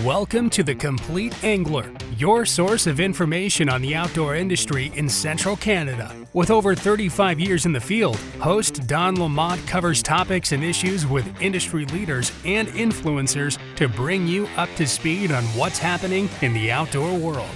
Welcome 0.00 0.48
to 0.50 0.62
The 0.62 0.74
Complete 0.74 1.44
Angler, 1.44 1.92
your 2.16 2.46
source 2.46 2.86
of 2.86 2.98
information 2.98 3.68
on 3.68 3.82
the 3.82 3.94
outdoor 3.94 4.36
industry 4.36 4.90
in 4.96 5.06
central 5.06 5.54
Canada. 5.54 6.16
With 6.32 6.50
over 6.50 6.74
35 6.74 7.38
years 7.38 7.66
in 7.66 7.74
the 7.74 7.80
field, 7.80 8.16
host 8.40 8.86
Don 8.86 9.20
Lamont 9.20 9.60
covers 9.66 10.02
topics 10.02 10.52
and 10.52 10.64
issues 10.64 11.06
with 11.06 11.42
industry 11.42 11.84
leaders 11.84 12.32
and 12.46 12.68
influencers 12.68 13.58
to 13.76 13.86
bring 13.86 14.26
you 14.26 14.48
up 14.56 14.70
to 14.76 14.86
speed 14.86 15.30
on 15.30 15.44
what's 15.48 15.78
happening 15.78 16.30
in 16.40 16.54
the 16.54 16.72
outdoor 16.72 17.18
world. 17.18 17.54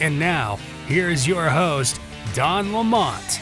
And 0.00 0.18
now, 0.18 0.58
here's 0.88 1.28
your 1.28 1.48
host, 1.48 2.00
Don 2.34 2.72
Lamont. 2.72 3.40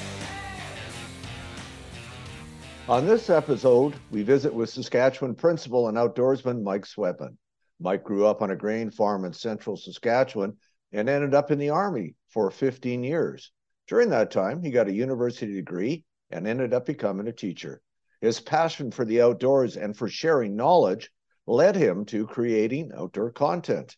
On 2.86 3.06
this 3.06 3.30
episode, 3.30 3.94
we 4.10 4.22
visit 4.22 4.52
with 4.52 4.68
Saskatchewan 4.68 5.34
principal 5.34 5.88
and 5.88 5.96
outdoorsman 5.96 6.62
Mike 6.62 6.84
Sweatman. 6.84 7.38
Mike 7.78 8.04
grew 8.04 8.24
up 8.24 8.40
on 8.40 8.50
a 8.50 8.56
grain 8.56 8.90
farm 8.90 9.24
in 9.24 9.32
central 9.32 9.76
Saskatchewan 9.76 10.56
and 10.92 11.08
ended 11.08 11.34
up 11.34 11.50
in 11.50 11.58
the 11.58 11.68
Army 11.68 12.14
for 12.28 12.50
15 12.50 13.04
years. 13.04 13.52
During 13.86 14.08
that 14.10 14.30
time, 14.30 14.62
he 14.62 14.70
got 14.70 14.88
a 14.88 14.94
university 14.94 15.54
degree 15.54 16.04
and 16.30 16.46
ended 16.46 16.72
up 16.72 16.86
becoming 16.86 17.28
a 17.28 17.32
teacher. 17.32 17.82
His 18.20 18.40
passion 18.40 18.90
for 18.90 19.04
the 19.04 19.20
outdoors 19.20 19.76
and 19.76 19.96
for 19.96 20.08
sharing 20.08 20.56
knowledge 20.56 21.10
led 21.46 21.76
him 21.76 22.04
to 22.06 22.26
creating 22.26 22.92
outdoor 22.94 23.30
content. 23.30 23.96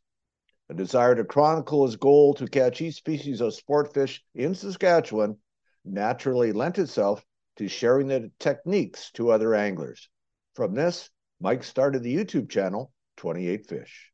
A 0.68 0.74
desire 0.74 1.14
to 1.14 1.24
chronicle 1.24 1.86
his 1.86 1.96
goal 1.96 2.34
to 2.34 2.48
catch 2.48 2.80
each 2.80 2.96
species 2.96 3.40
of 3.40 3.54
sport 3.54 3.94
fish 3.94 4.22
in 4.34 4.54
Saskatchewan 4.54 5.38
naturally 5.84 6.52
lent 6.52 6.78
itself 6.78 7.24
to 7.56 7.68
sharing 7.68 8.08
the 8.08 8.30
techniques 8.38 9.10
to 9.12 9.30
other 9.30 9.54
anglers. 9.54 10.08
From 10.54 10.74
this, 10.74 11.08
Mike 11.40 11.64
started 11.64 12.02
the 12.02 12.14
YouTube 12.14 12.50
channel 12.50 12.92
28 13.18 13.66
Fish. 13.66 14.12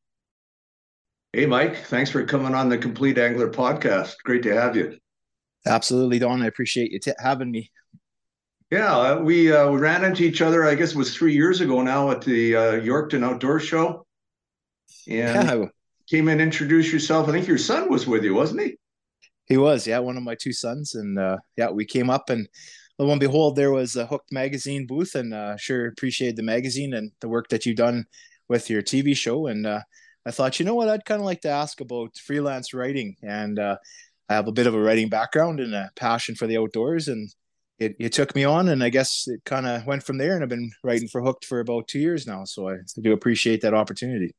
Hey, 1.32 1.46
Mike, 1.46 1.76
thanks 1.76 2.10
for 2.10 2.24
coming 2.24 2.54
on 2.54 2.68
the 2.68 2.78
Complete 2.78 3.18
Angler 3.18 3.50
podcast. 3.50 4.14
Great 4.24 4.42
to 4.44 4.55
have 4.55 4.77
you. 4.77 4.97
Absolutely, 5.66 6.19
Don. 6.19 6.42
I 6.42 6.47
appreciate 6.47 6.91
you 6.91 6.98
t- 6.98 7.12
having 7.19 7.50
me. 7.50 7.70
Yeah, 8.70 8.97
uh, 8.97 9.19
we 9.20 9.52
uh, 9.52 9.70
we 9.70 9.78
ran 9.78 10.05
into 10.05 10.25
each 10.25 10.41
other. 10.42 10.64
I 10.64 10.75
guess 10.75 10.92
it 10.92 10.97
was 10.97 11.14
three 11.14 11.34
years 11.34 11.60
ago 11.60 11.82
now 11.82 12.10
at 12.10 12.22
the 12.22 12.56
uh, 12.56 12.72
Yorkton 12.80 13.25
Outdoor 13.25 13.60
Show, 13.60 14.06
and 15.06 15.48
yeah. 15.48 15.64
came 16.08 16.28
in, 16.28 16.41
introduced 16.41 16.92
yourself. 16.92 17.28
I 17.28 17.32
think 17.32 17.47
your 17.47 17.58
son 17.58 17.91
was 17.91 18.06
with 18.06 18.25
you, 18.25 18.34
wasn't 18.34 18.62
he? 18.62 18.77
He 19.47 19.56
was, 19.56 19.86
yeah, 19.86 19.98
one 19.98 20.16
of 20.16 20.22
my 20.22 20.34
two 20.34 20.52
sons, 20.52 20.94
and 20.94 21.19
uh, 21.19 21.36
yeah, 21.56 21.70
we 21.70 21.84
came 21.84 22.08
up 22.08 22.30
and 22.30 22.48
lo 22.98 23.10
and 23.10 23.20
behold, 23.20 23.56
there 23.56 23.72
was 23.72 23.97
a 23.97 24.06
Hooked 24.06 24.32
magazine 24.32 24.86
booth, 24.86 25.14
and 25.14 25.34
uh, 25.34 25.56
sure 25.56 25.88
appreciated 25.88 26.36
the 26.36 26.42
magazine 26.42 26.94
and 26.94 27.12
the 27.20 27.28
work 27.28 27.48
that 27.48 27.66
you've 27.66 27.77
done 27.77 28.06
with 28.48 28.70
your 28.70 28.83
TV 28.83 29.17
show. 29.17 29.47
And 29.47 29.67
uh, 29.67 29.81
I 30.27 30.31
thought, 30.31 30.59
you 30.59 30.67
know 30.67 30.75
what, 30.75 30.89
I'd 30.89 31.05
kind 31.05 31.20
of 31.20 31.27
like 31.27 31.42
to 31.42 31.50
ask 31.50 31.81
about 31.81 32.17
freelance 32.17 32.75
writing. 32.75 33.17
And 33.23 33.59
uh, 33.59 33.77
I 34.28 34.34
have 34.34 34.48
a 34.48 34.53
bit 34.53 34.67
of 34.67 34.75
a 34.75 34.81
writing 34.81 35.09
background 35.09 35.61
and 35.61 35.75
a 35.75 35.91
passion 35.97 36.34
for 36.34 36.47
the 36.47 36.59
outdoors. 36.59 37.09
And 37.09 37.31
it, 37.78 37.97
it 37.98 38.12
took 38.12 38.34
me 38.34 38.45
on, 38.45 38.69
and 38.69 38.83
I 38.83 38.89
guess 38.89 39.25
it 39.27 39.42
kind 39.45 39.67
of 39.67 39.87
went 39.87 40.03
from 40.03 40.19
there. 40.19 40.34
And 40.34 40.42
I've 40.42 40.48
been 40.48 40.70
writing 40.83 41.09
for 41.09 41.22
Hooked 41.22 41.45
for 41.45 41.61
about 41.61 41.89
two 41.89 41.98
years 41.98 42.27
now. 42.27 42.45
So 42.45 42.69
I, 42.69 42.75
I 42.75 43.00
do 43.00 43.12
appreciate 43.12 43.61
that 43.62 43.75
opportunity. 43.75 44.34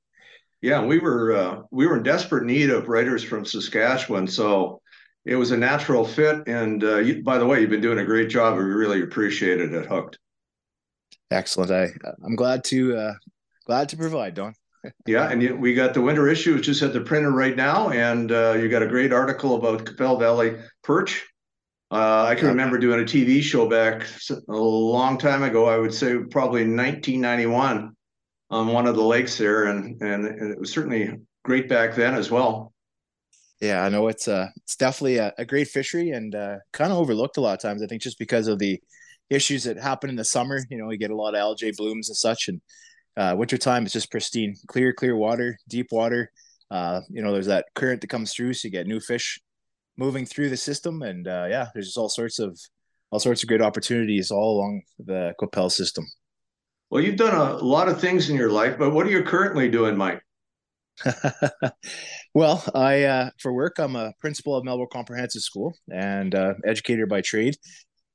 Yeah, 0.61 0.83
we 0.83 0.99
were 0.99 1.33
uh, 1.33 1.61
we 1.69 1.85
were 1.85 1.97
in 1.97 2.03
desperate 2.03 2.45
need 2.45 2.69
of 2.69 2.87
writers 2.87 3.23
from 3.23 3.45
Saskatchewan, 3.45 4.25
so 4.25 4.81
it 5.25 5.35
was 5.35 5.51
a 5.51 5.57
natural 5.57 6.05
fit. 6.05 6.47
And 6.47 6.83
uh, 6.83 6.97
you, 6.97 7.21
by 7.23 7.37
the 7.37 7.45
way, 7.45 7.61
you've 7.61 7.69
been 7.69 7.81
doing 7.81 7.99
a 7.99 8.05
great 8.05 8.29
job. 8.29 8.57
We 8.57 8.63
really 8.63 9.03
appreciate 9.03 9.59
it 9.59 9.73
at 9.73 9.85
Hooked. 9.85 10.17
Excellent. 11.29 11.71
I 11.71 11.89
I'm 12.23 12.35
glad 12.35 12.63
to 12.65 12.97
uh, 12.97 13.13
glad 13.65 13.89
to 13.89 13.97
provide, 13.97 14.33
Don. 14.33 14.53
yeah, 15.07 15.29
and 15.29 15.59
we 15.59 15.73
got 15.73 15.93
the 15.93 16.01
winter 16.01 16.27
issue 16.27 16.59
just 16.61 16.81
at 16.81 16.93
the 16.93 17.01
printer 17.01 17.31
right 17.31 17.55
now, 17.55 17.89
and 17.89 18.31
uh, 18.31 18.53
you 18.53 18.69
got 18.69 18.83
a 18.83 18.87
great 18.87 19.11
article 19.11 19.55
about 19.55 19.85
Qu'Appelle 19.85 20.19
Valley 20.19 20.55
perch. 20.83 21.25
Uh, 21.91 22.23
I 22.23 22.35
can 22.35 22.47
remember 22.47 22.77
doing 22.77 23.01
a 23.01 23.03
TV 23.03 23.41
show 23.41 23.69
back 23.69 24.07
a 24.29 24.53
long 24.53 25.17
time 25.17 25.43
ago. 25.43 25.65
I 25.65 25.77
would 25.77 25.93
say 25.93 26.17
probably 26.29 26.61
1991 26.61 27.95
on 28.49 28.67
one 28.67 28.87
of 28.87 28.95
the 28.95 29.03
lakes 29.03 29.37
there, 29.37 29.65
and 29.65 30.01
and 30.01 30.25
it 30.25 30.59
was 30.59 30.71
certainly 30.71 31.19
great 31.43 31.69
back 31.69 31.95
then 31.95 32.15
as 32.15 32.31
well. 32.31 32.73
Yeah, 33.61 33.83
I 33.83 33.89
know 33.89 34.07
it's 34.07 34.27
uh 34.27 34.49
it's 34.57 34.75
definitely 34.75 35.17
a, 35.17 35.33
a 35.37 35.45
great 35.45 35.67
fishery 35.67 36.09
and 36.09 36.33
uh, 36.35 36.57
kind 36.73 36.91
of 36.91 36.97
overlooked 36.97 37.37
a 37.37 37.41
lot 37.41 37.53
of 37.53 37.61
times. 37.61 37.81
I 37.81 37.87
think 37.87 38.01
just 38.01 38.19
because 38.19 38.47
of 38.47 38.59
the 38.59 38.79
issues 39.29 39.63
that 39.63 39.77
happen 39.77 40.09
in 40.09 40.15
the 40.15 40.25
summer. 40.25 40.59
You 40.69 40.77
know, 40.77 40.87
we 40.87 40.97
get 40.97 41.11
a 41.11 41.15
lot 41.15 41.35
of 41.35 41.39
algae 41.39 41.71
blooms 41.75 42.09
and 42.09 42.17
such, 42.17 42.47
and 42.47 42.61
uh, 43.17 43.35
wintertime 43.37 43.85
is 43.85 43.93
just 43.93 44.11
pristine, 44.11 44.55
clear, 44.67 44.93
clear 44.93 45.15
water, 45.15 45.57
deep 45.67 45.87
water. 45.91 46.31
Uh, 46.71 47.01
you 47.09 47.21
know, 47.21 47.31
there's 47.31 47.45
that 47.47 47.65
current 47.75 48.01
that 48.01 48.09
comes 48.09 48.33
through, 48.33 48.53
so 48.53 48.67
you 48.67 48.71
get 48.71 48.87
new 48.87 48.99
fish 48.99 49.39
moving 49.97 50.25
through 50.25 50.49
the 50.49 50.57
system, 50.57 51.01
and 51.01 51.27
uh, 51.27 51.45
yeah, 51.49 51.67
there's 51.73 51.87
just 51.87 51.97
all 51.97 52.09
sorts 52.09 52.39
of 52.39 52.59
all 53.11 53.19
sorts 53.19 53.43
of 53.43 53.47
great 53.47 53.61
opportunities 53.61 54.31
all 54.31 54.57
along 54.57 54.81
the 54.99 55.33
Qu'Appelle 55.39 55.71
system. 55.71 56.05
Well, 56.89 57.03
you've 57.03 57.17
done 57.17 57.35
a 57.35 57.57
lot 57.57 57.87
of 57.87 58.01
things 58.01 58.29
in 58.29 58.35
your 58.35 58.51
life, 58.51 58.77
but 58.77 58.91
what 58.91 59.05
are 59.05 59.11
you 59.11 59.23
currently 59.23 59.69
doing, 59.69 59.95
Mike? 59.95 60.21
well, 62.33 62.63
I 62.73 63.03
uh, 63.03 63.29
for 63.39 63.53
work, 63.53 63.79
I'm 63.79 63.95
a 63.95 64.13
principal 64.19 64.55
of 64.55 64.63
Melville 64.63 64.87
Comprehensive 64.87 65.41
School 65.41 65.75
and 65.91 66.33
uh, 66.33 66.53
educator 66.65 67.05
by 67.05 67.21
trade 67.21 67.55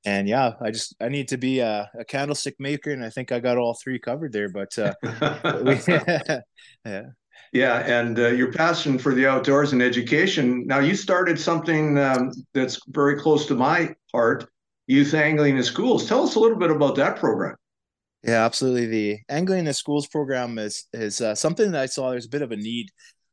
and 0.04 0.28
yeah, 0.28 0.52
I 0.60 0.70
just 0.70 0.94
I 1.00 1.08
need 1.08 1.28
to 1.28 1.36
be 1.36 1.60
a, 1.60 1.90
a, 1.98 2.04
candlestick 2.04 2.56
maker, 2.58 2.90
and 2.90 3.04
I 3.04 3.10
think 3.10 3.32
I 3.32 3.40
got 3.40 3.58
all 3.58 3.74
three 3.74 3.98
covered 3.98 4.32
there. 4.32 4.48
But 4.48 4.78
uh, 4.78 4.94
yeah, 6.84 7.02
yeah, 7.52 8.00
and 8.00 8.18
uh, 8.18 8.28
your 8.28 8.52
passion 8.52 8.98
for 8.98 9.14
the 9.14 9.26
outdoors 9.26 9.72
and 9.72 9.82
education. 9.82 10.66
Now 10.66 10.78
you 10.78 10.94
started 10.94 11.38
something 11.38 11.98
um, 11.98 12.32
that's 12.54 12.80
very 12.88 13.20
close 13.20 13.46
to 13.46 13.54
my 13.54 13.94
heart: 14.12 14.46
youth 14.86 15.12
angling 15.14 15.56
in 15.56 15.62
schools. 15.62 16.08
Tell 16.08 16.22
us 16.22 16.34
a 16.34 16.40
little 16.40 16.58
bit 16.58 16.70
about 16.70 16.94
that 16.96 17.16
program. 17.16 17.56
Yeah, 18.22 18.44
absolutely. 18.44 18.86
The 18.86 19.18
angling 19.28 19.60
in 19.60 19.64
the 19.66 19.74
schools 19.74 20.06
program 20.06 20.58
is 20.58 20.86
is 20.92 21.20
uh, 21.20 21.34
something 21.34 21.72
that 21.72 21.82
I 21.82 21.86
saw. 21.86 22.10
There's 22.10 22.26
a 22.26 22.30
bit 22.30 22.42
of 22.42 22.52
a 22.52 22.56
need 22.56 22.88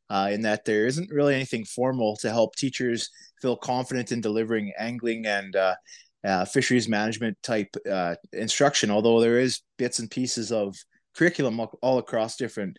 uh, 0.10 0.30
in 0.32 0.42
that 0.42 0.66
there 0.66 0.86
isn't 0.86 1.12
really 1.12 1.36
anything 1.36 1.66
formal 1.66 2.16
to 2.18 2.30
help 2.30 2.56
teachers 2.56 3.10
feel 3.42 3.56
confident 3.56 4.12
in 4.12 4.22
delivering 4.22 4.74
angling 4.78 5.26
and 5.26 5.56
uh, 5.56 5.76
uh, 6.28 6.46
fisheries 6.46 6.90
management 6.90 7.38
type 7.42 7.74
uh, 7.90 8.16
instruction, 8.34 8.92
although 8.92 9.22
there 9.22 9.40
is 9.40 9.62
bits 9.78 10.00
and 10.00 10.12
pieces 10.12 10.52
of 10.52 10.76
curriculum 11.16 11.60
all 11.82 11.98
across 11.98 12.36
different 12.36 12.78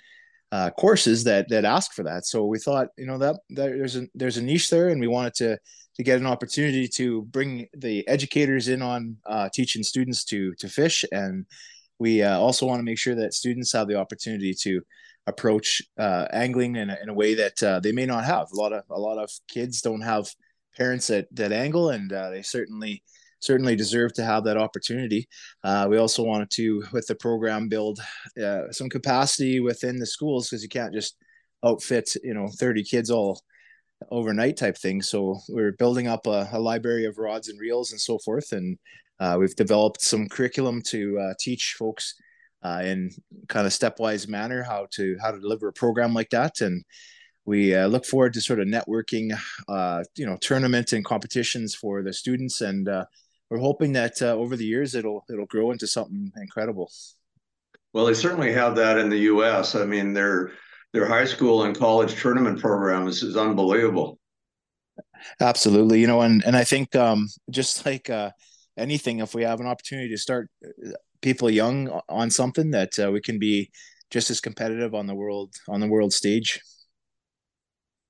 uh, 0.53 0.71
courses 0.71 1.25
that 1.25 1.49
that 1.49 1.65
ask 1.65 1.93
for 1.93 2.03
that. 2.05 2.27
So 2.27 2.45
we 2.45 2.59
thought, 2.59 2.89
you 2.97 3.07
know, 3.07 3.19
that, 3.19 3.37
that 3.51 3.71
there's 3.71 3.97
a 3.97 4.07
there's 4.15 4.37
a 4.37 4.43
niche 4.43 4.71
there, 4.71 4.89
and 4.89 5.01
we 5.01 5.07
wanted 5.09 5.35
to 5.35 5.59
to 5.97 6.03
get 6.03 6.21
an 6.21 6.27
opportunity 6.27 6.87
to 6.89 7.23
bring 7.23 7.69
the 7.75 8.07
educators 8.07 8.69
in 8.69 8.83
on 8.83 9.17
uh, 9.27 9.49
teaching 9.53 9.83
students 9.83 10.25
to 10.25 10.55
to 10.57 10.69
fish, 10.69 11.05
and 11.11 11.47
we 11.99 12.23
uh, 12.23 12.39
also 12.39 12.67
want 12.67 12.79
to 12.81 12.85
make 12.85 12.99
sure 12.99 13.15
that 13.15 13.35
students 13.35 13.73
have 13.73 13.89
the 13.89 13.97
opportunity 13.97 14.55
to 14.55 14.81
approach 15.27 15.83
uh, 15.99 16.27
angling 16.33 16.77
in 16.77 16.89
a, 16.89 16.97
in 17.03 17.09
a 17.11 17.15
way 17.15 17.35
that 17.35 17.81
they 17.83 17.93
may 17.93 18.07
not 18.07 18.25
have. 18.25 18.47
A 18.53 18.57
lot 18.57 18.73
of 18.73 18.85
a 18.91 19.01
lot 19.01 19.19
of 19.19 19.31
kids 19.49 19.81
don't 19.81 20.03
have 20.03 20.29
parents 20.77 21.07
that 21.09 21.27
that 21.33 21.53
angle, 21.53 21.91
and 21.91 22.11
they 22.11 22.43
certainly 22.43 23.03
certainly 23.41 23.77
deserve 23.77 24.13
to 24.15 24.25
have 24.25 24.45
that 24.45 24.57
opportunity. 24.57 25.29
Uh, 25.65 25.87
we 25.89 25.99
also 25.99 26.23
wanted 26.23 26.51
to, 26.51 26.85
with 26.93 27.07
the 27.07 27.15
program, 27.15 27.69
build 27.69 28.01
uh, 28.43 28.71
some 28.71 28.89
capacity 28.89 29.61
within 29.61 29.99
the 29.99 30.07
schools 30.07 30.49
because 30.49 30.63
you 30.63 30.69
can't 30.69 30.95
just 30.95 31.17
outfit 31.65 32.15
you 32.23 32.35
know 32.35 32.49
30 32.49 32.85
kids 32.85 33.11
all 33.11 33.41
overnight 34.11 34.57
type 34.57 34.77
thing. 34.77 35.03
So 35.03 35.39
we're 35.49 35.73
building 35.73 36.07
up 36.07 36.27
a, 36.27 36.49
a 36.53 36.59
library 36.59 37.05
of 37.05 37.19
rods 37.19 37.49
and 37.49 37.61
reels 37.61 37.93
and 37.93 38.01
so 38.01 38.19
forth, 38.19 38.53
and 38.53 38.79
uh, 39.21 39.37
we've 39.39 39.57
developed 39.57 40.01
some 40.01 40.29
curriculum 40.29 40.83
to 40.89 41.19
uh, 41.19 41.35
teach 41.39 41.77
folks. 41.79 42.15
Uh, 42.61 42.83
in 42.85 43.09
kind 43.47 43.69
of 43.69 43.73
stepwise 43.73 44.27
manner, 44.27 44.65
how 44.65 44.85
to 44.91 45.17
how 45.23 45.31
to 45.31 45.39
deliver 45.39 45.69
a 45.69 45.73
program 45.73 46.13
like 46.13 46.29
that, 46.31 46.61
and 46.61 46.85
we 47.49 47.75
uh, 47.75 47.87
look 47.87 48.05
forward 48.05 48.35
to 48.35 48.43
sort 48.43 48.61
of 48.61 48.67
networking, 48.67 49.31
uh, 49.69 50.05
you 50.17 50.27
know, 50.27 50.37
tournament 50.41 50.93
and 50.93 51.03
competitions 51.03 51.75
for 51.75 52.03
the 52.03 52.13
students, 52.13 52.61
and 52.61 52.89
uh, 52.89 53.07
we're 53.51 53.59
hoping 53.59 53.93
that 53.93 54.21
uh, 54.21 54.35
over 54.35 54.57
the 54.57 54.65
years 54.65 54.95
it'll 54.95 55.25
it'll 55.31 55.47
grow 55.47 55.71
into 55.71 55.87
something 55.87 56.33
incredible. 56.37 56.91
Well, 57.93 58.07
they 58.07 58.15
certainly 58.15 58.53
have 58.53 58.77
that 58.77 58.99
in 58.99 59.09
the 59.09 59.19
U.S. 59.19 59.75
I 59.75 59.85
mean, 59.85 60.13
their 60.13 60.53
their 60.93 61.07
high 61.07 61.25
school 61.25 61.65
and 61.65 61.77
college 61.77 62.21
tournament 62.21 62.61
program 62.61 63.07
is, 63.09 63.23
is 63.23 63.37
unbelievable. 63.37 64.19
Absolutely, 65.41 66.01
you 66.01 66.07
know, 66.07 66.21
and 66.21 66.45
and 66.45 66.57
I 66.57 66.65
think 66.65 66.95
um, 66.95 67.29
just 67.51 67.85
like 67.87 68.11
uh, 68.11 68.31
anything, 68.77 69.21
if 69.21 69.35
we 69.35 69.43
have 69.43 69.61
an 69.61 69.67
opportunity 69.67 70.09
to 70.11 70.19
start 70.19 70.51
uh, 70.65 70.93
people 71.23 71.51
young 71.51 72.01
on 72.09 72.31
something, 72.31 72.71
that 72.73 72.99
uh, 72.99 73.11
we 73.11 73.21
can 73.21 73.39
be 73.39 73.71
just 74.11 74.31
as 74.31 74.41
competitive 74.41 74.95
on 74.95 75.07
the 75.07 75.15
world 75.15 75.55
on 75.69 75.81
the 75.81 75.89
world 75.89 76.13
stage. 76.13 76.61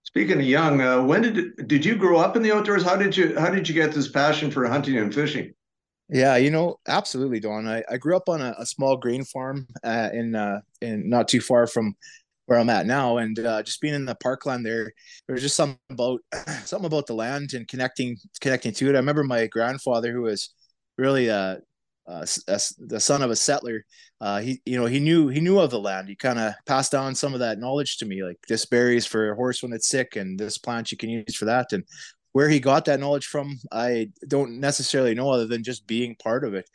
Speaking 0.09 0.39
of 0.39 0.45
young, 0.45 0.81
uh, 0.81 1.03
when 1.03 1.21
did 1.21 1.69
did 1.69 1.85
you 1.85 1.95
grow 1.95 2.17
up 2.17 2.35
in 2.35 2.43
the 2.43 2.51
outdoors? 2.51 2.83
How 2.83 2.97
did 2.97 3.15
you 3.15 3.39
how 3.39 3.51
did 3.51 3.69
you 3.69 3.75
get 3.75 3.93
this 3.93 4.09
passion 4.09 4.51
for 4.51 4.67
hunting 4.67 4.97
and 4.97 5.15
fishing? 5.15 5.53
Yeah, 6.09 6.37
you 6.37 6.51
know, 6.51 6.81
absolutely, 6.89 7.41
Don. 7.41 7.69
I, 7.69 7.85
I 7.91 7.99
grew 7.99 8.17
up 8.17 8.31
on 8.31 8.41
a, 8.41 8.55
a 8.59 8.65
small 8.65 8.97
grain 8.97 9.23
farm 9.23 9.67
uh, 9.85 10.09
in 10.15 10.35
uh, 10.35 10.61
in 10.81 11.11
not 11.11 11.29
too 11.29 11.43
far 11.43 11.67
from 11.67 11.95
where 12.47 12.59
I'm 12.59 12.71
at 12.71 12.87
now, 12.87 13.19
and 13.19 13.39
uh, 13.39 13.63
just 13.63 13.83
being 13.83 13.93
in 13.93 14.07
the 14.07 14.15
parkland 14.15 14.65
there, 14.65 14.95
there's 15.27 15.43
just 15.43 15.57
something 15.57 15.79
about 15.91 16.21
something 16.65 16.87
about 16.87 17.07
the 17.07 17.13
land 17.15 17.53
and 17.53 17.69
connecting 17.69 18.17
connecting 18.41 18.73
to 18.73 18.89
it. 18.89 18.95
I 18.95 19.01
remember 19.01 19.25
my 19.25 19.47
grandfather, 19.47 20.11
who 20.11 20.23
was 20.23 20.55
really 20.97 21.29
a, 21.29 21.59
a, 22.09 22.27
a 22.49 22.61
the 22.79 23.01
son 23.01 23.23
of 23.23 23.31
a 23.31 23.37
settler. 23.37 23.85
Uh, 24.21 24.41
he 24.41 24.61
you 24.65 24.79
know 24.79 24.87
he 24.87 24.99
knew 24.99 25.29
he 25.29 25.41
knew 25.41 25.59
of 25.59 25.71
the 25.71 25.79
land. 25.79 26.09
He 26.09 26.17
kind 26.17 26.39
of 26.39 26.55
passed 26.67 26.95
on 26.95 27.15
some 27.15 27.35
of 27.35 27.41
that 27.41 27.59
knowledge 27.59 27.99
to 27.99 28.07
me, 28.07 28.25
like 28.25 28.39
this 28.49 28.67
berries 28.67 29.07
for 29.07 29.31
a 29.31 29.37
horse 29.37 29.63
when 29.63 29.73
it's 29.73 29.89
sick, 29.89 30.17
and 30.17 30.39
this 30.39 30.59
plant 30.59 30.91
you 30.91 30.99
can 30.99 31.11
use 31.11 31.37
for 31.37 31.45
that. 31.45 31.73
And 31.73 31.85
where 32.33 32.49
he 32.49 32.61
got 32.61 32.85
that 32.87 33.01
knowledge 33.01 33.27
from, 33.27 33.59
I 33.71 34.11
don't 34.27 34.61
necessarily 34.61 35.15
know, 35.15 35.31
other 35.31 35.47
than 35.47 35.63
just 35.63 35.87
being 35.87 36.17
part 36.17 36.45
of 36.45 36.55
it. 36.55 36.69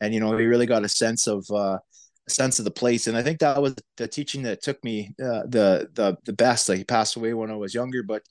And 0.00 0.14
you 0.14 0.20
know, 0.20 0.36
he 0.36 0.46
really 0.46 0.66
got 0.66 0.84
a 0.84 0.88
sense 0.88 1.26
of. 1.26 1.46
Uh, 1.50 1.78
sense 2.26 2.58
of 2.58 2.64
the 2.64 2.70
place 2.70 3.06
and 3.06 3.18
i 3.18 3.22
think 3.22 3.38
that 3.38 3.60
was 3.60 3.74
the 3.98 4.08
teaching 4.08 4.42
that 4.42 4.62
took 4.62 4.82
me 4.82 5.14
uh, 5.22 5.42
the 5.46 5.86
the 5.92 6.16
the 6.24 6.32
best 6.32 6.70
like 6.70 6.78
he 6.78 6.84
passed 6.84 7.16
away 7.16 7.34
when 7.34 7.50
i 7.50 7.54
was 7.54 7.74
younger 7.74 8.02
but 8.02 8.22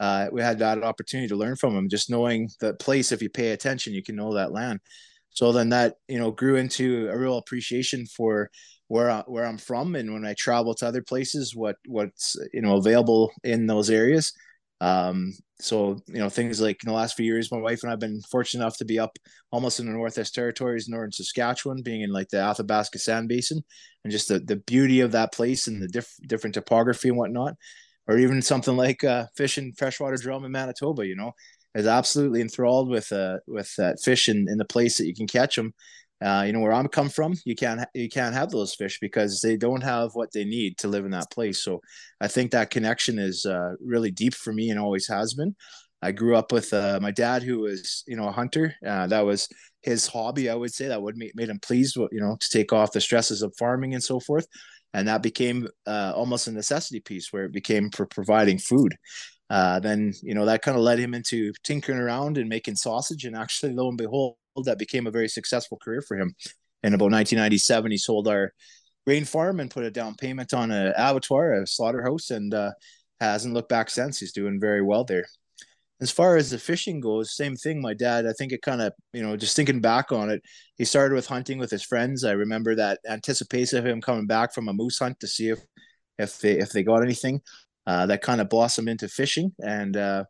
uh, 0.00 0.28
we 0.30 0.42
had 0.42 0.58
that 0.58 0.84
opportunity 0.84 1.26
to 1.26 1.34
learn 1.34 1.56
from 1.56 1.74
him 1.74 1.88
just 1.88 2.10
knowing 2.10 2.48
the 2.60 2.74
place 2.74 3.10
if 3.10 3.22
you 3.22 3.30
pay 3.30 3.52
attention 3.52 3.94
you 3.94 4.02
can 4.02 4.14
know 4.16 4.34
that 4.34 4.52
land 4.52 4.78
so 5.38 5.52
then 5.52 5.68
that 5.68 5.94
you 6.08 6.18
know 6.18 6.32
grew 6.32 6.56
into 6.56 7.08
a 7.12 7.16
real 7.16 7.38
appreciation 7.38 8.04
for 8.06 8.50
where 8.88 9.08
I, 9.08 9.20
where 9.28 9.46
I'm 9.46 9.56
from. 9.58 9.94
And 9.94 10.12
when 10.12 10.26
I 10.26 10.34
travel 10.34 10.74
to 10.74 10.86
other 10.88 11.00
places 11.00 11.54
what 11.54 11.76
what's 11.86 12.36
you 12.52 12.60
know 12.60 12.76
available 12.76 13.30
in 13.44 13.66
those 13.66 13.88
areas. 13.88 14.32
Um, 14.80 15.32
so 15.60 16.00
you 16.08 16.18
know 16.18 16.28
things 16.28 16.60
like 16.60 16.82
in 16.82 16.88
the 16.88 16.96
last 16.96 17.16
few 17.16 17.24
years, 17.24 17.52
my 17.52 17.58
wife 17.58 17.84
and 17.84 17.92
I've 17.92 18.00
been 18.00 18.20
fortunate 18.32 18.64
enough 18.64 18.78
to 18.78 18.84
be 18.84 18.98
up 18.98 19.16
almost 19.52 19.78
in 19.78 19.86
the 19.86 19.92
Northwest 19.92 20.34
Territories, 20.34 20.88
northern 20.88 21.12
Saskatchewan, 21.12 21.82
being 21.84 22.02
in 22.02 22.12
like 22.12 22.30
the 22.30 22.40
Athabasca 22.40 22.98
Sand 22.98 23.28
Basin, 23.28 23.62
and 24.02 24.10
just 24.10 24.26
the, 24.28 24.40
the 24.40 24.56
beauty 24.56 25.00
of 25.02 25.12
that 25.12 25.32
place 25.32 25.68
and 25.68 25.80
the 25.80 25.88
diff- 25.88 26.18
different 26.26 26.54
topography 26.54 27.10
and 27.10 27.16
whatnot, 27.18 27.54
or 28.08 28.18
even 28.18 28.42
something 28.42 28.76
like 28.76 29.04
uh, 29.04 29.26
fishing 29.36 29.72
freshwater 29.78 30.16
drum 30.16 30.44
in 30.44 30.50
Manitoba. 30.50 31.06
You 31.06 31.14
know, 31.14 31.32
is 31.78 31.86
absolutely 31.86 32.40
enthralled 32.40 32.88
with 32.88 33.10
uh 33.12 33.38
with 33.46 33.72
that 33.76 34.00
fish 34.02 34.28
in, 34.28 34.46
in 34.48 34.58
the 34.58 34.64
place 34.64 34.98
that 34.98 35.06
you 35.06 35.14
can 35.14 35.26
catch 35.26 35.56
them 35.56 35.72
uh, 36.20 36.42
you 36.44 36.52
know 36.52 36.60
where 36.60 36.72
I'm 36.72 36.88
come 36.88 37.08
from, 37.08 37.34
you 37.44 37.54
can't 37.54 37.80
you 37.94 38.08
can't 38.08 38.34
have 38.34 38.50
those 38.50 38.74
fish 38.74 38.98
because 39.00 39.40
they 39.40 39.56
don't 39.56 39.82
have 39.82 40.10
what 40.14 40.32
they 40.32 40.44
need 40.44 40.76
to 40.78 40.88
live 40.88 41.04
in 41.04 41.12
that 41.12 41.30
place. 41.30 41.62
So 41.62 41.80
I 42.20 42.26
think 42.26 42.50
that 42.50 42.70
connection 42.70 43.18
is 43.18 43.46
uh, 43.46 43.74
really 43.80 44.10
deep 44.10 44.34
for 44.34 44.52
me 44.52 44.70
and 44.70 44.80
always 44.80 45.06
has 45.08 45.34
been. 45.34 45.54
I 46.02 46.12
grew 46.12 46.36
up 46.36 46.52
with 46.52 46.72
uh, 46.72 46.98
my 47.00 47.12
dad, 47.12 47.42
who 47.44 47.60
was 47.60 48.02
you 48.08 48.16
know 48.16 48.28
a 48.28 48.32
hunter. 48.32 48.74
Uh, 48.84 49.06
that 49.06 49.24
was 49.24 49.48
his 49.82 50.08
hobby, 50.08 50.50
I 50.50 50.56
would 50.56 50.74
say. 50.74 50.88
That 50.88 51.02
would 51.02 51.16
make 51.16 51.36
made 51.36 51.50
him 51.50 51.60
pleased, 51.60 51.96
you 51.96 52.08
know, 52.20 52.36
to 52.38 52.48
take 52.50 52.72
off 52.72 52.92
the 52.92 53.00
stresses 53.00 53.42
of 53.42 53.54
farming 53.56 53.94
and 53.94 54.02
so 54.02 54.18
forth. 54.18 54.46
And 54.94 55.06
that 55.06 55.22
became 55.22 55.68
uh, 55.86 56.12
almost 56.16 56.48
a 56.48 56.52
necessity 56.52 56.98
piece, 56.98 57.32
where 57.32 57.44
it 57.44 57.52
became 57.52 57.90
for 57.90 58.06
providing 58.06 58.58
food. 58.58 58.96
Uh, 59.50 59.80
then 59.80 60.12
you 60.22 60.34
know 60.34 60.44
that 60.44 60.62
kind 60.62 60.76
of 60.76 60.82
led 60.82 60.98
him 60.98 61.14
into 61.14 61.52
tinkering 61.64 61.98
around 61.98 62.38
and 62.38 62.48
making 62.48 62.76
sausage. 62.76 63.24
And 63.24 63.36
actually, 63.36 63.72
lo 63.72 63.88
and 63.88 63.98
behold, 63.98 64.36
that 64.64 64.78
became 64.78 65.06
a 65.06 65.10
very 65.10 65.28
successful 65.28 65.78
career 65.82 66.02
for 66.02 66.16
him. 66.16 66.34
In 66.82 66.94
about 66.94 67.10
1997, 67.10 67.90
he 67.90 67.98
sold 67.98 68.28
our 68.28 68.52
grain 69.06 69.24
farm 69.24 69.58
and 69.58 69.70
put 69.70 69.84
a 69.84 69.90
down 69.90 70.14
payment 70.14 70.52
on 70.52 70.70
an 70.70 70.92
abattoir, 70.96 71.54
a 71.54 71.66
slaughterhouse, 71.66 72.30
and 72.30 72.52
uh, 72.54 72.72
hasn't 73.20 73.54
looked 73.54 73.68
back 73.68 73.90
since. 73.90 74.20
He's 74.20 74.32
doing 74.32 74.60
very 74.60 74.82
well 74.82 75.04
there. 75.04 75.26
As 76.00 76.10
far 76.12 76.36
as 76.36 76.50
the 76.50 76.58
fishing 76.58 77.00
goes, 77.00 77.34
same 77.34 77.56
thing. 77.56 77.80
My 77.80 77.94
dad, 77.94 78.26
I 78.26 78.32
think 78.32 78.52
it 78.52 78.62
kind 78.62 78.80
of, 78.80 78.92
you 79.12 79.22
know, 79.22 79.36
just 79.36 79.56
thinking 79.56 79.80
back 79.80 80.12
on 80.12 80.30
it, 80.30 80.42
he 80.76 80.84
started 80.84 81.14
with 81.14 81.26
hunting 81.26 81.58
with 81.58 81.70
his 81.70 81.82
friends. 81.82 82.22
I 82.22 82.32
remember 82.32 82.76
that 82.76 83.00
anticipation 83.08 83.78
of 83.78 83.86
him 83.86 84.00
coming 84.00 84.26
back 84.26 84.54
from 84.54 84.68
a 84.68 84.72
moose 84.72 84.98
hunt 84.98 85.18
to 85.20 85.26
see 85.26 85.48
if 85.48 85.58
if 86.18 86.38
they 86.40 86.58
if 86.58 86.70
they 86.70 86.82
got 86.84 87.02
anything. 87.02 87.40
Uh, 87.88 88.04
that 88.04 88.20
kind 88.20 88.40
of 88.40 88.50
blossomed 88.50 88.88
into 88.88 89.08
fishing, 89.08 89.50
and 89.60 89.96
uh, 89.96 90.22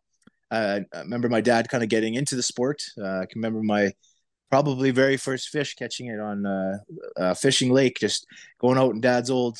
I 0.49 0.85
remember 0.95 1.29
my 1.29 1.41
dad 1.41 1.69
kind 1.69 1.83
of 1.83 1.89
getting 1.89 2.15
into 2.15 2.35
the 2.35 2.43
sport. 2.43 2.81
Uh, 2.97 3.19
I 3.19 3.25
can 3.25 3.41
remember 3.41 3.61
my 3.61 3.91
probably 4.49 4.91
very 4.91 5.17
first 5.17 5.49
fish 5.49 5.75
catching 5.75 6.07
it 6.07 6.19
on 6.19 6.45
uh, 6.45 6.77
uh, 7.17 7.33
fishing 7.33 7.71
lake 7.71 7.97
just 7.99 8.25
going 8.59 8.77
out 8.77 8.93
in 8.93 9.01
dad's 9.01 9.29
old 9.29 9.57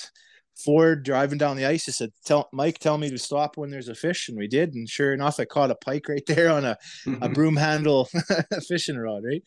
ford 0.58 1.04
driving 1.04 1.38
down 1.38 1.58
the 1.58 1.66
ice. 1.66 1.86
He 1.86 1.92
said 1.92 2.12
tell 2.26 2.50
mike 2.52 2.80
tell 2.80 2.98
me 2.98 3.10
to 3.10 3.18
stop 3.18 3.56
when 3.56 3.70
there's 3.70 3.90
a 3.90 3.96
fish. 3.96 4.30
And 4.30 4.38
we 4.38 4.48
did. 4.48 4.74
And 4.74 4.90
sure 4.90 5.14
enough 5.14 5.40
i 5.40 5.46
caught 5.46 5.72
a 5.72 5.76
pike 5.76 6.10
right 6.10 6.24
there 6.28 6.50
on 6.52 6.66
a, 6.66 6.78
a 7.22 7.30
broom 7.36 7.56
handle 7.56 8.10
fishing 8.68 8.98
rod 8.98 9.24
right? 9.24 9.44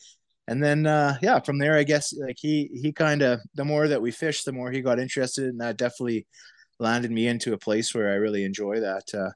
And 0.49 0.63
then 0.63 0.87
uh, 0.87 1.19
yeah 1.23 1.41
from 1.41 1.59
there 1.59 1.77
i 1.77 1.85
guess 1.85 2.13
like 2.15 2.37
he 2.39 2.71
he 2.75 2.93
kind 2.93 3.23
of 3.23 3.41
the 3.55 3.65
more 3.65 3.89
that 3.89 4.03
we 4.03 4.11
fished 4.11 4.45
the 4.45 4.53
more 4.53 4.71
he 4.71 4.81
got 4.81 5.01
interested. 5.01 5.47
And 5.47 5.61
that 5.61 5.77
definitely 5.77 6.27
landed 6.79 7.11
me 7.11 7.27
into 7.29 7.53
a 7.53 7.59
place 7.59 7.95
where 7.95 8.11
i 8.11 8.15
really 8.15 8.45
enjoy 8.45 8.81
that 8.81 9.15
uh, 9.15 9.31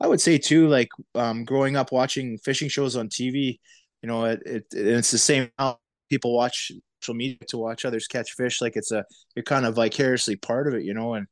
i 0.00 0.06
would 0.06 0.20
say 0.20 0.38
too 0.38 0.68
like 0.68 0.88
um, 1.14 1.44
growing 1.44 1.76
up 1.76 1.92
watching 1.92 2.38
fishing 2.38 2.68
shows 2.68 2.96
on 2.96 3.08
tv 3.08 3.58
you 4.02 4.08
know, 4.08 4.24
it, 4.24 4.40
it 4.46 4.64
it's 4.72 5.10
the 5.10 5.18
same 5.18 5.50
how 5.58 5.78
people 6.08 6.34
watch 6.34 6.72
social 7.00 7.14
media 7.14 7.38
to 7.48 7.58
watch 7.58 7.84
others 7.84 8.06
catch 8.06 8.32
fish. 8.32 8.60
Like 8.60 8.76
it's 8.76 8.92
a 8.92 9.04
you're 9.34 9.42
kind 9.42 9.66
of 9.66 9.74
vicariously 9.74 10.36
part 10.36 10.68
of 10.68 10.74
it, 10.74 10.84
you 10.84 10.94
know. 10.94 11.14
And 11.14 11.26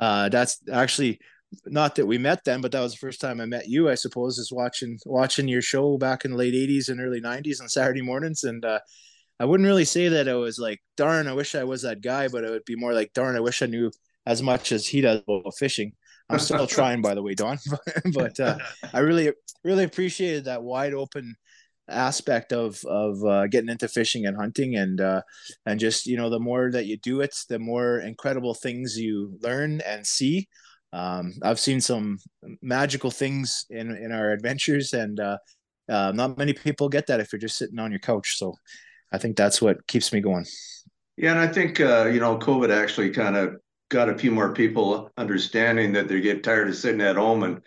uh, 0.00 0.28
that's 0.28 0.58
actually 0.72 1.20
not 1.66 1.96
that 1.96 2.06
we 2.06 2.18
met 2.18 2.44
then, 2.44 2.60
but 2.60 2.72
that 2.72 2.80
was 2.80 2.92
the 2.92 2.98
first 2.98 3.20
time 3.20 3.40
I 3.40 3.46
met 3.46 3.68
you, 3.68 3.88
I 3.88 3.94
suppose, 3.94 4.38
is 4.38 4.52
watching 4.52 4.98
watching 5.06 5.48
your 5.48 5.62
show 5.62 5.98
back 5.98 6.24
in 6.24 6.32
the 6.32 6.36
late 6.36 6.54
'80s 6.54 6.88
and 6.88 7.00
early 7.00 7.20
'90s 7.20 7.60
on 7.60 7.68
Saturday 7.68 8.02
mornings. 8.02 8.44
And 8.44 8.64
uh, 8.64 8.80
I 9.40 9.44
wouldn't 9.44 9.66
really 9.66 9.84
say 9.84 10.08
that 10.08 10.28
I 10.28 10.34
was 10.34 10.58
like, 10.58 10.80
darn, 10.96 11.28
I 11.28 11.34
wish 11.34 11.54
I 11.54 11.64
was 11.64 11.82
that 11.82 12.00
guy, 12.00 12.28
but 12.28 12.44
it 12.44 12.50
would 12.50 12.64
be 12.64 12.76
more 12.76 12.94
like, 12.94 13.12
darn, 13.12 13.36
I 13.36 13.40
wish 13.40 13.62
I 13.62 13.66
knew 13.66 13.90
as 14.28 14.42
much 14.42 14.72
as 14.72 14.86
he 14.86 15.00
does 15.00 15.22
about 15.26 15.54
fishing. 15.58 15.92
I'm 16.28 16.38
still 16.38 16.66
trying, 16.78 17.00
by 17.00 17.14
the 17.14 17.22
way, 17.22 17.34
Don. 17.34 17.58
but 18.14 18.38
uh, 18.38 18.58
I 18.92 19.00
really, 19.00 19.32
really 19.64 19.84
appreciated 19.84 20.44
that 20.44 20.62
wide 20.62 20.92
open 20.94 21.34
aspect 21.90 22.52
of 22.52 22.84
of 22.84 23.24
uh, 23.24 23.46
getting 23.46 23.70
into 23.70 23.88
fishing 23.88 24.26
and 24.26 24.36
hunting 24.36 24.76
and 24.76 25.00
uh, 25.00 25.22
and 25.64 25.80
just 25.80 26.04
you 26.06 26.18
know 26.18 26.28
the 26.28 26.38
more 26.38 26.70
that 26.70 26.84
you 26.84 26.98
do 26.98 27.22
it 27.22 27.34
the 27.48 27.58
more 27.58 28.00
incredible 28.00 28.52
things 28.52 28.98
you 28.98 29.32
learn 29.40 29.80
and 29.80 30.06
see 30.06 30.46
um, 30.92 31.32
I've 31.42 31.58
seen 31.58 31.80
some 31.80 32.18
magical 32.60 33.10
things 33.10 33.64
in 33.70 33.96
in 33.96 34.12
our 34.12 34.32
adventures 34.32 34.92
and 34.92 35.18
uh, 35.18 35.38
uh, 35.88 36.12
not 36.14 36.36
many 36.36 36.52
people 36.52 36.90
get 36.90 37.06
that 37.06 37.20
if 37.20 37.32
you're 37.32 37.40
just 37.40 37.56
sitting 37.56 37.78
on 37.78 37.90
your 37.90 38.00
couch 38.00 38.36
so 38.36 38.52
I 39.10 39.16
think 39.16 39.38
that's 39.38 39.62
what 39.62 39.86
keeps 39.86 40.12
me 40.12 40.20
going 40.20 40.44
yeah 41.16 41.30
and 41.30 41.40
I 41.40 41.48
think 41.48 41.80
uh, 41.80 42.04
you 42.04 42.20
know 42.20 42.38
COVID 42.38 42.68
actually 42.68 43.12
kind 43.12 43.34
of 43.34 43.56
got 43.88 44.08
a 44.08 44.18
few 44.18 44.30
more 44.30 44.52
people 44.52 45.10
understanding 45.16 45.92
that 45.92 46.08
they 46.08 46.20
get 46.20 46.42
tired 46.42 46.68
of 46.68 46.76
sitting 46.76 47.00
at 47.00 47.16
home 47.16 47.42
and 47.42 47.62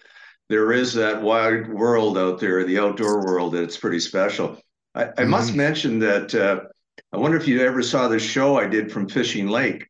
there 0.49 0.73
is 0.73 0.93
that 0.93 1.21
wide 1.21 1.71
world 1.71 2.17
out 2.17 2.39
there, 2.39 2.65
the 2.65 2.77
outdoor 2.77 3.25
world, 3.25 3.53
that's 3.53 3.77
pretty 3.77 4.01
special. 4.01 4.61
I, 4.93 5.03
I 5.03 5.07
mm-hmm. 5.07 5.29
must 5.29 5.55
mention 5.55 5.99
that 5.99 6.35
uh, 6.35 6.61
I 7.13 7.17
wonder 7.17 7.37
if 7.37 7.47
you 7.47 7.61
ever 7.61 7.81
saw 7.81 8.09
the 8.09 8.19
show 8.19 8.57
I 8.57 8.67
did 8.67 8.91
from 8.91 9.07
Fishing 9.07 9.47
Lake. 9.47 9.87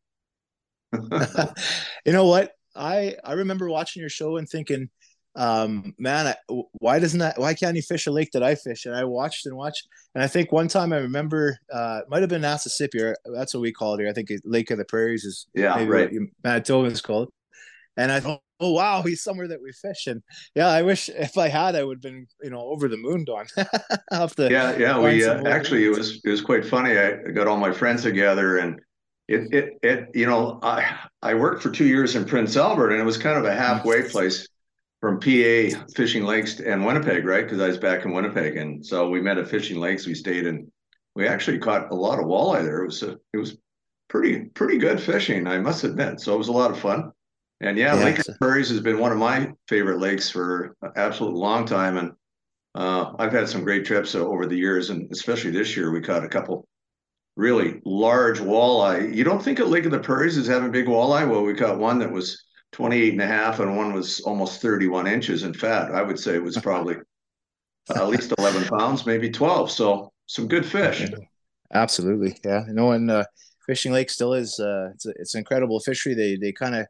you 0.92 2.12
know 2.12 2.26
what? 2.26 2.52
I 2.76 3.16
I 3.24 3.32
remember 3.32 3.68
watching 3.68 4.00
your 4.00 4.08
show 4.08 4.36
and 4.36 4.48
thinking, 4.48 4.88
um, 5.34 5.94
man, 5.98 6.26
I, 6.26 6.62
why 6.72 6.98
doesn't 6.98 7.20
that? 7.20 7.38
Why 7.38 7.54
can't 7.54 7.76
you 7.76 7.82
fish 7.82 8.06
a 8.06 8.10
lake 8.10 8.32
that 8.32 8.42
I 8.42 8.54
fish? 8.54 8.84
And 8.84 8.94
I 8.94 9.04
watched 9.04 9.46
and 9.46 9.56
watched, 9.56 9.86
and 10.14 10.22
I 10.22 10.26
think 10.26 10.52
one 10.52 10.68
time 10.68 10.92
I 10.92 10.98
remember, 10.98 11.58
uh, 11.72 12.00
it 12.02 12.10
might 12.10 12.20
have 12.20 12.28
been 12.28 12.42
Nassisipi, 12.42 13.00
or 13.00 13.16
that's 13.34 13.54
what 13.54 13.60
we 13.60 13.72
call 13.72 13.94
it 13.94 14.00
here. 14.00 14.10
I 14.10 14.12
think 14.12 14.28
Lake 14.44 14.70
of 14.70 14.78
the 14.78 14.84
Prairies 14.84 15.24
is 15.24 15.46
yeah, 15.54 15.82
right. 15.84 16.10
Manitobans 16.44 17.02
call 17.02 17.24
it. 17.24 17.28
And 17.96 18.10
I 18.10 18.20
thought, 18.20 18.40
oh 18.60 18.72
wow, 18.72 19.02
he's 19.02 19.22
somewhere 19.22 19.48
that 19.48 19.62
we 19.62 19.72
fish. 19.72 20.06
And 20.06 20.22
yeah, 20.54 20.68
I 20.68 20.82
wish 20.82 21.08
if 21.08 21.36
I 21.36 21.48
had, 21.48 21.76
I 21.76 21.82
would 21.82 21.96
have 21.96 22.02
been, 22.02 22.26
you 22.42 22.50
know, 22.50 22.60
over 22.60 22.88
the 22.88 22.96
moon, 22.96 23.24
Don. 23.24 23.46
yeah, 24.50 24.76
yeah. 24.76 24.98
We 24.98 25.24
uh, 25.24 25.46
actually, 25.46 25.84
it 25.84 25.90
was 25.90 26.20
it 26.24 26.30
was 26.30 26.40
quite 26.40 26.64
funny. 26.64 26.98
I 26.98 27.30
got 27.32 27.48
all 27.48 27.58
my 27.58 27.72
friends 27.72 28.02
together, 28.02 28.58
and 28.58 28.80
it 29.28 29.52
it 29.52 29.78
it 29.82 30.08
you 30.14 30.26
know, 30.26 30.58
I 30.62 30.98
I 31.22 31.34
worked 31.34 31.62
for 31.62 31.70
two 31.70 31.86
years 31.86 32.16
in 32.16 32.24
Prince 32.24 32.56
Albert, 32.56 32.90
and 32.92 33.00
it 33.00 33.04
was 33.04 33.18
kind 33.18 33.38
of 33.38 33.44
a 33.44 33.54
halfway 33.54 34.08
place 34.08 34.46
from 35.02 35.18
PA 35.18 35.84
Fishing 35.96 36.22
Lakes 36.22 36.60
and 36.60 36.86
Winnipeg, 36.86 37.26
right? 37.26 37.44
Because 37.44 37.60
I 37.60 37.66
was 37.66 37.76
back 37.76 38.04
in 38.04 38.12
Winnipeg, 38.12 38.56
and 38.56 38.86
so 38.86 39.10
we 39.10 39.20
met 39.20 39.36
at 39.36 39.48
Fishing 39.48 39.80
Lakes. 39.80 40.06
We 40.06 40.14
stayed 40.14 40.46
and 40.46 40.70
we 41.16 41.26
actually 41.26 41.58
caught 41.58 41.90
a 41.90 41.94
lot 41.94 42.20
of 42.20 42.26
walleye 42.26 42.62
there. 42.62 42.82
It 42.82 42.86
was 42.86 43.02
a, 43.02 43.18
it 43.32 43.36
was 43.36 43.56
pretty 44.08 44.44
pretty 44.44 44.78
good 44.78 45.02
fishing, 45.02 45.48
I 45.48 45.58
must 45.58 45.82
admit. 45.82 46.20
So 46.20 46.32
it 46.32 46.38
was 46.38 46.46
a 46.46 46.52
lot 46.52 46.70
of 46.70 46.78
fun. 46.78 47.10
And 47.60 47.76
yeah, 47.76 47.96
yeah. 47.96 48.04
Lake 48.04 48.20
of 48.20 48.26
the 48.26 48.36
Prairies 48.40 48.70
has 48.70 48.80
been 48.80 49.00
one 49.00 49.10
of 49.10 49.18
my 49.18 49.50
favorite 49.68 49.98
lakes 49.98 50.30
for 50.30 50.76
an 50.82 50.92
absolute 50.94 51.34
long 51.34 51.66
time. 51.66 51.96
And 51.96 52.12
uh, 52.76 53.12
I've 53.18 53.32
had 53.32 53.48
some 53.48 53.64
great 53.64 53.84
trips 53.84 54.14
over 54.14 54.46
the 54.46 54.56
years, 54.56 54.90
and 54.90 55.10
especially 55.10 55.50
this 55.50 55.76
year, 55.76 55.90
we 55.90 56.00
caught 56.00 56.24
a 56.24 56.28
couple 56.28 56.68
really 57.36 57.80
large 57.84 58.38
walleye. 58.38 59.12
You 59.12 59.24
don't 59.24 59.42
think 59.42 59.58
of 59.58 59.68
Lake 59.68 59.84
of 59.84 59.90
the 59.90 59.98
Prairies 59.98 60.38
as 60.38 60.46
having 60.46 60.70
big 60.70 60.86
walleye? 60.86 61.28
Well, 61.28 61.42
we 61.42 61.54
caught 61.54 61.78
one 61.78 61.98
that 61.98 62.12
was 62.12 62.44
28 62.72 63.12
and 63.12 63.22
a 63.22 63.26
half, 63.26 63.60
and 63.60 63.76
one 63.76 63.92
was 63.92 64.20
almost 64.20 64.62
31 64.62 65.06
inches 65.06 65.42
in 65.42 65.54
fat. 65.54 65.92
I 65.92 66.02
would 66.02 66.18
say 66.18 66.34
it 66.34 66.42
was 66.42 66.56
probably 66.58 66.96
at 67.94 68.08
least 68.08 68.32
11 68.38 68.64
pounds, 68.64 69.06
maybe 69.06 69.30
12. 69.30 69.70
So 69.70 70.12
some 70.26 70.48
good 70.48 70.64
fish. 70.64 71.10
Absolutely. 71.72 72.38
Yeah. 72.44 72.64
No, 72.68 72.92
and 72.92 73.10
uh, 73.10 73.24
Fishing 73.66 73.92
Lake 73.92 74.10
still 74.10 74.34
is, 74.34 74.58
uh, 74.58 74.90
it's, 74.94 75.06
a, 75.06 75.10
it's 75.16 75.34
an 75.34 75.38
incredible 75.38 75.80
fishery. 75.80 76.14
They, 76.14 76.36
they 76.36 76.52
kind 76.52 76.74
of, 76.74 76.86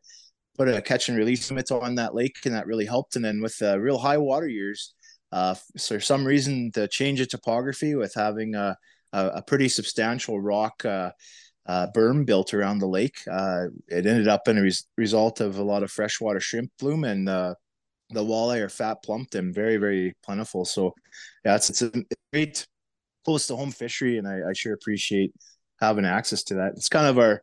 put 0.56 0.68
a 0.68 0.82
catch 0.82 1.08
and 1.08 1.18
release 1.18 1.50
limit 1.50 1.70
on 1.70 1.94
that 1.96 2.14
lake, 2.14 2.36
and 2.44 2.54
that 2.54 2.66
really 2.66 2.84
helped. 2.84 3.16
And 3.16 3.24
then 3.24 3.40
with 3.40 3.56
uh, 3.62 3.78
real 3.78 3.98
high 3.98 4.18
water 4.18 4.48
years, 4.48 4.94
uh, 5.30 5.54
for 5.78 6.00
some 6.00 6.26
reason, 6.26 6.70
the 6.74 6.88
change 6.88 7.20
of 7.20 7.28
topography 7.28 7.94
with 7.94 8.12
having 8.14 8.54
a, 8.54 8.76
a, 9.12 9.26
a 9.26 9.42
pretty 9.42 9.68
substantial 9.68 10.40
rock 10.40 10.84
uh, 10.84 11.10
uh, 11.66 11.86
berm 11.94 12.24
built 12.24 12.54
around 12.54 12.78
the 12.78 12.86
lake, 12.86 13.18
uh, 13.30 13.66
it 13.88 14.06
ended 14.06 14.28
up 14.28 14.48
in 14.48 14.58
a 14.58 14.62
res- 14.62 14.86
result 14.96 15.40
of 15.40 15.58
a 15.58 15.62
lot 15.62 15.82
of 15.82 15.90
freshwater 15.90 16.40
shrimp 16.40 16.70
bloom 16.78 17.04
and 17.04 17.28
uh, 17.28 17.54
the 18.10 18.24
walleye 18.24 18.60
are 18.60 18.68
fat 18.68 19.02
plumped 19.02 19.34
and 19.34 19.54
very 19.54 19.76
very 19.76 20.14
plentiful. 20.24 20.64
So 20.64 20.94
yeah, 21.44 21.56
it's 21.56 21.70
it's 21.70 21.82
a 21.82 21.92
great 22.32 22.66
close 23.24 23.46
to 23.46 23.56
home 23.56 23.70
fishery, 23.70 24.18
and 24.18 24.26
I, 24.26 24.50
I 24.50 24.52
sure 24.52 24.74
appreciate 24.74 25.32
having 25.80 26.04
access 26.04 26.42
to 26.44 26.54
that. 26.54 26.72
It's 26.76 26.88
kind 26.88 27.06
of 27.06 27.18
our 27.18 27.40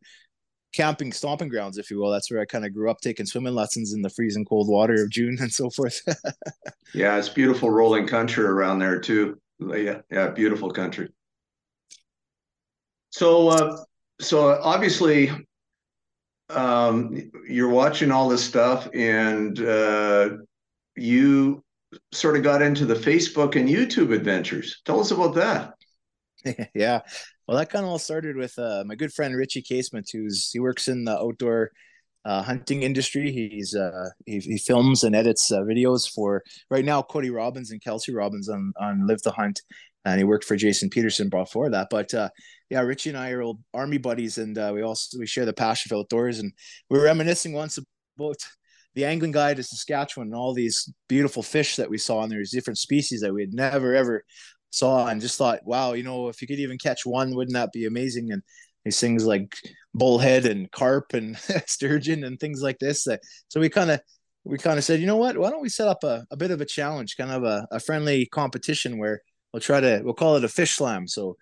camping 0.74 1.12
stomping 1.12 1.50
grounds, 1.50 1.78
if 1.78 1.90
you 1.90 2.00
will. 2.00 2.12
That's 2.12 2.30
where 2.32 2.42
I 2.42 2.46
kind 2.46 2.66
of 2.66 2.74
grew 2.74 2.90
up 2.90 3.02
taking 3.02 3.26
swimming 3.26 3.56
lessons 3.56 3.94
in 3.94 4.02
the 4.02 4.10
freezing 4.10 4.46
cold 4.46 4.70
water 4.70 5.04
of 5.04 5.10
June 5.10 5.38
and 5.40 5.52
so 5.52 5.70
forth. 5.70 6.00
yeah, 6.94 7.18
it's 7.18 7.30
beautiful 7.30 7.70
rolling 7.70 8.08
country 8.08 8.46
around 8.46 8.80
there 8.80 9.00
too. 9.00 9.40
Yeah, 9.60 10.02
yeah, 10.12 10.30
beautiful 10.30 10.72
country. 10.72 11.10
So, 13.12 13.50
uh, 13.50 13.84
so 14.20 14.60
obviously, 14.62 15.32
um, 16.50 17.32
you're 17.48 17.70
watching 17.70 18.12
all 18.12 18.30
this 18.30 18.44
stuff, 18.44 18.90
and 18.94 19.60
uh, 19.60 20.30
you 20.96 21.64
sort 22.12 22.38
of 22.38 22.44
got 22.44 22.62
into 22.62 22.86
the 22.86 22.96
Facebook 22.96 23.56
and 23.56 23.70
YouTube 23.70 24.14
adventures. 24.14 24.82
Tell 24.86 25.00
us 25.00 25.12
about 25.12 25.36
that. 25.36 25.74
yeah. 26.74 27.02
Well, 27.48 27.58
that 27.58 27.70
kind 27.70 27.84
of 27.84 27.92
all 27.92 28.00
started 28.00 28.36
with 28.36 28.58
uh, 28.60 28.84
my 28.86 28.96
good 28.96 29.14
friend 29.14 29.36
Richie 29.36 29.62
Casement, 29.62 30.10
who's 30.12 30.52
he 30.52 30.60
works 30.60 30.88
in 30.88 31.06
the 31.06 31.18
outdoor 31.18 31.72
uh, 32.26 32.44
hunting 32.44 32.84
industry. 32.84 33.32
He's 33.32 33.76
uh, 33.76 34.10
he, 34.26 34.40
he 34.40 34.58
films 34.58 35.04
and 35.04 35.16
edits 35.16 35.52
uh, 35.52 35.62
videos 35.62 36.10
for 36.10 36.44
right 36.70 36.86
now 36.86 37.02
Cody 37.02 37.30
Robbins 37.30 37.72
and 37.72 37.82
Kelsey 37.82 38.14
Robbins 38.14 38.50
on 38.50 38.74
on 38.80 39.08
Live 39.08 39.22
the 39.24 39.32
Hunt, 39.32 39.62
and 40.06 40.18
he 40.18 40.24
worked 40.24 40.46
for 40.46 40.56
Jason 40.56 40.90
Peterson 40.90 41.30
before 41.30 41.70
that. 41.70 41.88
But 41.90 42.14
uh, 42.14 42.30
yeah, 42.70 42.82
Richie 42.82 43.10
and 43.10 43.18
I 43.18 43.32
are 43.32 43.42
old 43.42 43.62
army 43.74 43.98
buddies, 43.98 44.38
and 44.38 44.58
uh, 44.58 44.72
we 44.74 44.82
also 44.82 45.18
we 45.20 45.28
share 45.28 45.46
the 45.46 45.54
passion 45.54 45.90
for 45.90 45.98
outdoors. 45.98 46.40
And 46.40 46.52
we 46.90 46.98
were 46.98 47.06
reminiscing 47.06 47.54
once 47.54 47.78
about 48.18 48.38
the 48.96 49.06
angling 49.06 49.32
guide 49.32 49.58
to 49.58 49.64
Saskatchewan 49.64 50.28
and 50.28 50.36
all 50.36 50.54
these 50.54 50.92
beautiful 51.08 51.44
fish 51.44 51.76
that 51.76 51.90
we 51.90 51.98
saw, 51.98 52.24
and 52.24 52.32
there's 52.32 52.52
different 52.52 52.78
species 52.78 53.22
that 53.22 53.34
we 53.34 53.42
had 53.42 53.54
never 53.54 53.96
ever 53.96 54.24
saw, 54.72 55.08
and 55.08 55.22
just 55.22 55.38
thought, 55.38 55.60
wow, 55.66 55.94
you 55.94 56.04
know, 56.04 56.30
if 56.30 56.42
you 56.42 56.48
could 56.48 56.60
even 56.60 56.78
catch 56.78 57.06
one, 57.06 57.36
wouldn't 57.36 57.56
that 57.56 57.72
be 57.72 57.86
amazing? 57.86 58.32
And 58.32 58.42
these 58.86 59.00
things 59.00 59.26
like 59.26 59.56
bullhead 59.94 60.46
and 60.46 60.72
carp 60.72 61.14
and 61.14 61.38
sturgeon 61.68 62.24
and 62.24 62.40
things 62.40 62.62
like 62.62 62.80
this. 62.80 63.08
So 63.50 63.60
we 63.60 63.70
kind 63.70 63.92
of 63.92 64.00
we 64.46 64.58
kind 64.58 64.78
of 64.78 64.84
said, 64.84 65.00
you 65.00 65.06
know 65.06 65.18
what? 65.18 65.38
Why 65.38 65.50
don't 65.50 65.62
we 65.62 65.70
set 65.70 65.88
up 65.88 66.04
a, 66.04 66.26
a 66.32 66.38
bit 66.38 66.52
of 66.52 66.62
a 66.62 66.66
challenge, 66.66 67.18
kind 67.18 67.32
of 67.32 67.44
a, 67.44 67.68
a 67.72 67.80
friendly 67.80 68.26
competition 68.28 68.98
where 68.98 69.22
we'll 69.54 69.62
try 69.62 69.80
to 69.80 70.02
we'll 70.04 70.14
call 70.14 70.36
it 70.36 70.44
a 70.44 70.50
fish 70.50 70.76
slam. 70.76 71.08
So 71.08 71.38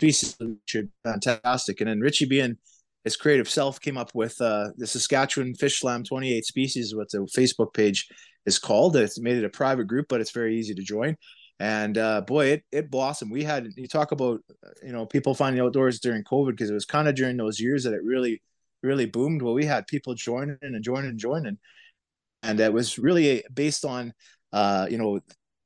species 0.00 0.36
should 0.66 0.90
fantastic. 1.04 1.80
And 1.80 1.88
then 1.88 2.00
Richie 2.00 2.26
being 2.26 2.56
his 3.04 3.16
creative 3.16 3.48
self 3.48 3.80
came 3.80 3.98
up 3.98 4.10
with 4.14 4.40
uh, 4.40 4.70
the 4.76 4.86
Saskatchewan 4.86 5.54
Fish 5.54 5.80
Slam 5.80 6.04
28 6.04 6.44
species, 6.44 6.94
what 6.94 7.10
the 7.10 7.18
Facebook 7.36 7.74
page 7.74 8.08
is 8.46 8.58
called. 8.58 8.96
It's 8.96 9.20
made 9.20 9.36
it 9.36 9.44
a 9.44 9.50
private 9.50 9.84
group, 9.84 10.06
but 10.08 10.20
it's 10.20 10.30
very 10.30 10.58
easy 10.58 10.74
to 10.74 10.82
join. 10.82 11.16
And 11.60 11.96
uh, 11.98 12.22
boy, 12.22 12.46
it, 12.46 12.64
it 12.72 12.90
blossomed. 12.90 13.30
We 13.30 13.44
had 13.44 13.68
you 13.76 13.86
talk 13.86 14.12
about 14.12 14.40
you 14.82 14.92
know 14.92 15.06
people 15.06 15.34
finding 15.34 15.62
outdoors 15.62 16.00
during 16.00 16.24
COVID 16.24 16.50
because 16.50 16.70
it 16.70 16.74
was 16.74 16.84
kind 16.84 17.06
of 17.06 17.14
during 17.14 17.36
those 17.36 17.60
years 17.60 17.84
that 17.84 17.94
it 17.94 18.02
really 18.02 18.42
really 18.82 19.06
boomed. 19.06 19.42
Well, 19.42 19.54
we 19.54 19.64
had 19.64 19.86
people 19.86 20.14
joining 20.14 20.58
and 20.62 20.82
joining 20.82 21.10
and 21.10 21.18
joining, 21.18 21.58
and 22.42 22.58
it 22.58 22.72
was 22.72 22.98
really 22.98 23.44
based 23.52 23.84
on 23.84 24.12
uh, 24.52 24.88
you 24.90 24.98
know 24.98 25.20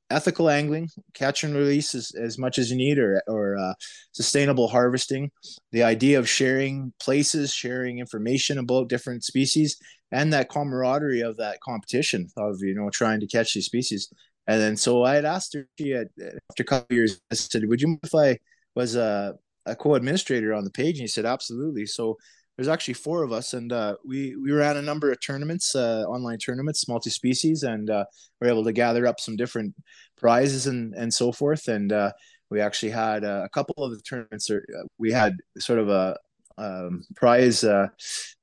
ethical 0.09 0.49
angling, 0.49 0.89
catch 1.13 1.43
and 1.43 1.55
release 1.55 1.93
as, 1.95 2.11
as 2.11 2.37
much 2.37 2.57
as 2.57 2.71
you 2.71 2.77
need, 2.77 2.97
or 2.97 3.21
or 3.27 3.57
uh, 3.57 3.73
sustainable 4.11 4.67
harvesting. 4.67 5.31
The 5.71 5.83
idea 5.83 6.19
of 6.19 6.29
sharing 6.29 6.93
places, 6.99 7.53
sharing 7.53 7.99
information 7.99 8.57
about 8.57 8.89
different 8.89 9.23
species, 9.23 9.77
and 10.11 10.33
that 10.33 10.49
camaraderie 10.49 11.21
of 11.21 11.37
that 11.37 11.59
competition 11.61 12.29
of 12.37 12.57
you 12.61 12.75
know 12.75 12.89
trying 12.89 13.19
to 13.21 13.27
catch 13.27 13.53
these 13.53 13.65
species. 13.65 14.11
And 14.47 14.59
then 14.59 14.77
so 14.77 15.03
I 15.03 15.15
had 15.15 15.25
asked 15.25 15.53
her 15.53 15.67
she 15.77 15.91
had, 15.91 16.07
after 16.49 16.63
a 16.63 16.65
couple 16.65 16.95
years, 16.95 17.21
I 17.31 17.35
said, 17.35 17.67
"Would 17.67 17.81
you 17.81 17.89
mind 17.89 17.99
if 18.03 18.15
I 18.15 18.39
was 18.75 18.95
a, 18.95 19.35
a 19.65 19.75
co-administrator 19.75 20.53
on 20.53 20.63
the 20.63 20.71
page?" 20.71 20.95
And 20.95 21.01
he 21.01 21.07
said, 21.07 21.25
"Absolutely." 21.25 21.85
So 21.85 22.17
there's 22.59 22.67
actually 22.67 22.95
four 22.95 23.23
of 23.23 23.31
us, 23.31 23.53
and 23.53 23.71
uh, 23.71 23.95
we 24.03 24.35
we 24.35 24.51
ran 24.51 24.75
a 24.75 24.81
number 24.81 25.09
of 25.13 25.21
tournaments, 25.21 25.75
uh, 25.75 26.03
online 26.09 26.37
tournaments, 26.39 26.89
multi-species, 26.89 27.63
and 27.63 27.89
uh, 27.89 28.03
we're 28.41 28.49
able 28.49 28.65
to 28.65 28.73
gather 28.73 29.07
up 29.07 29.21
some 29.21 29.37
different 29.37 29.73
prizes 30.17 30.67
and 30.67 30.93
and 30.95 31.13
so 31.13 31.31
forth. 31.31 31.69
And 31.69 31.93
uh, 31.93 32.11
we 32.49 32.59
actually 32.59 32.89
had 32.89 33.23
uh, 33.23 33.43
a 33.45 33.49
couple 33.49 33.81
of 33.81 33.91
the 33.91 34.01
tournaments. 34.01 34.51
Uh, 34.51 34.57
we 34.97 35.09
had 35.09 35.37
sort 35.57 35.79
of 35.79 35.87
a 35.87 36.17
um, 36.57 37.05
prize 37.15 37.63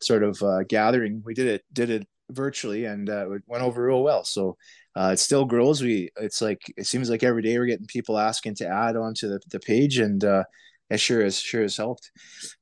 sort 0.01 0.23
of 0.23 0.43
gathering. 0.67 1.23
We 1.23 1.35
did 1.35 1.49
it 1.49 1.65
did 1.75 1.91
it 1.91 2.09
virtually, 2.31 2.87
and 2.87 3.11
it 3.11 3.43
went 3.47 3.65
over 3.65 3.85
real 3.85 4.03
well. 4.03 4.25
So 4.25 4.57
it 4.97 5.19
still 5.19 5.45
grows. 5.45 5.83
We 5.83 6.09
it's 6.17 6.41
like 6.41 6.63
it 6.79 6.87
seems 6.87 7.11
like 7.11 7.23
every 7.23 7.43
day 7.43 7.59
we're 7.59 7.67
getting 7.67 7.87
people 7.87 8.17
asking 8.17 8.55
to 8.57 8.67
add 8.67 8.97
onto 8.97 9.29
the, 9.29 9.41
the 9.51 9.61
page, 9.61 9.99
and 9.99 10.25
it 10.91 11.01
sure 11.01 11.23
has 11.23 11.39
sure 11.39 11.63
has 11.63 11.77
helped. 11.77 12.11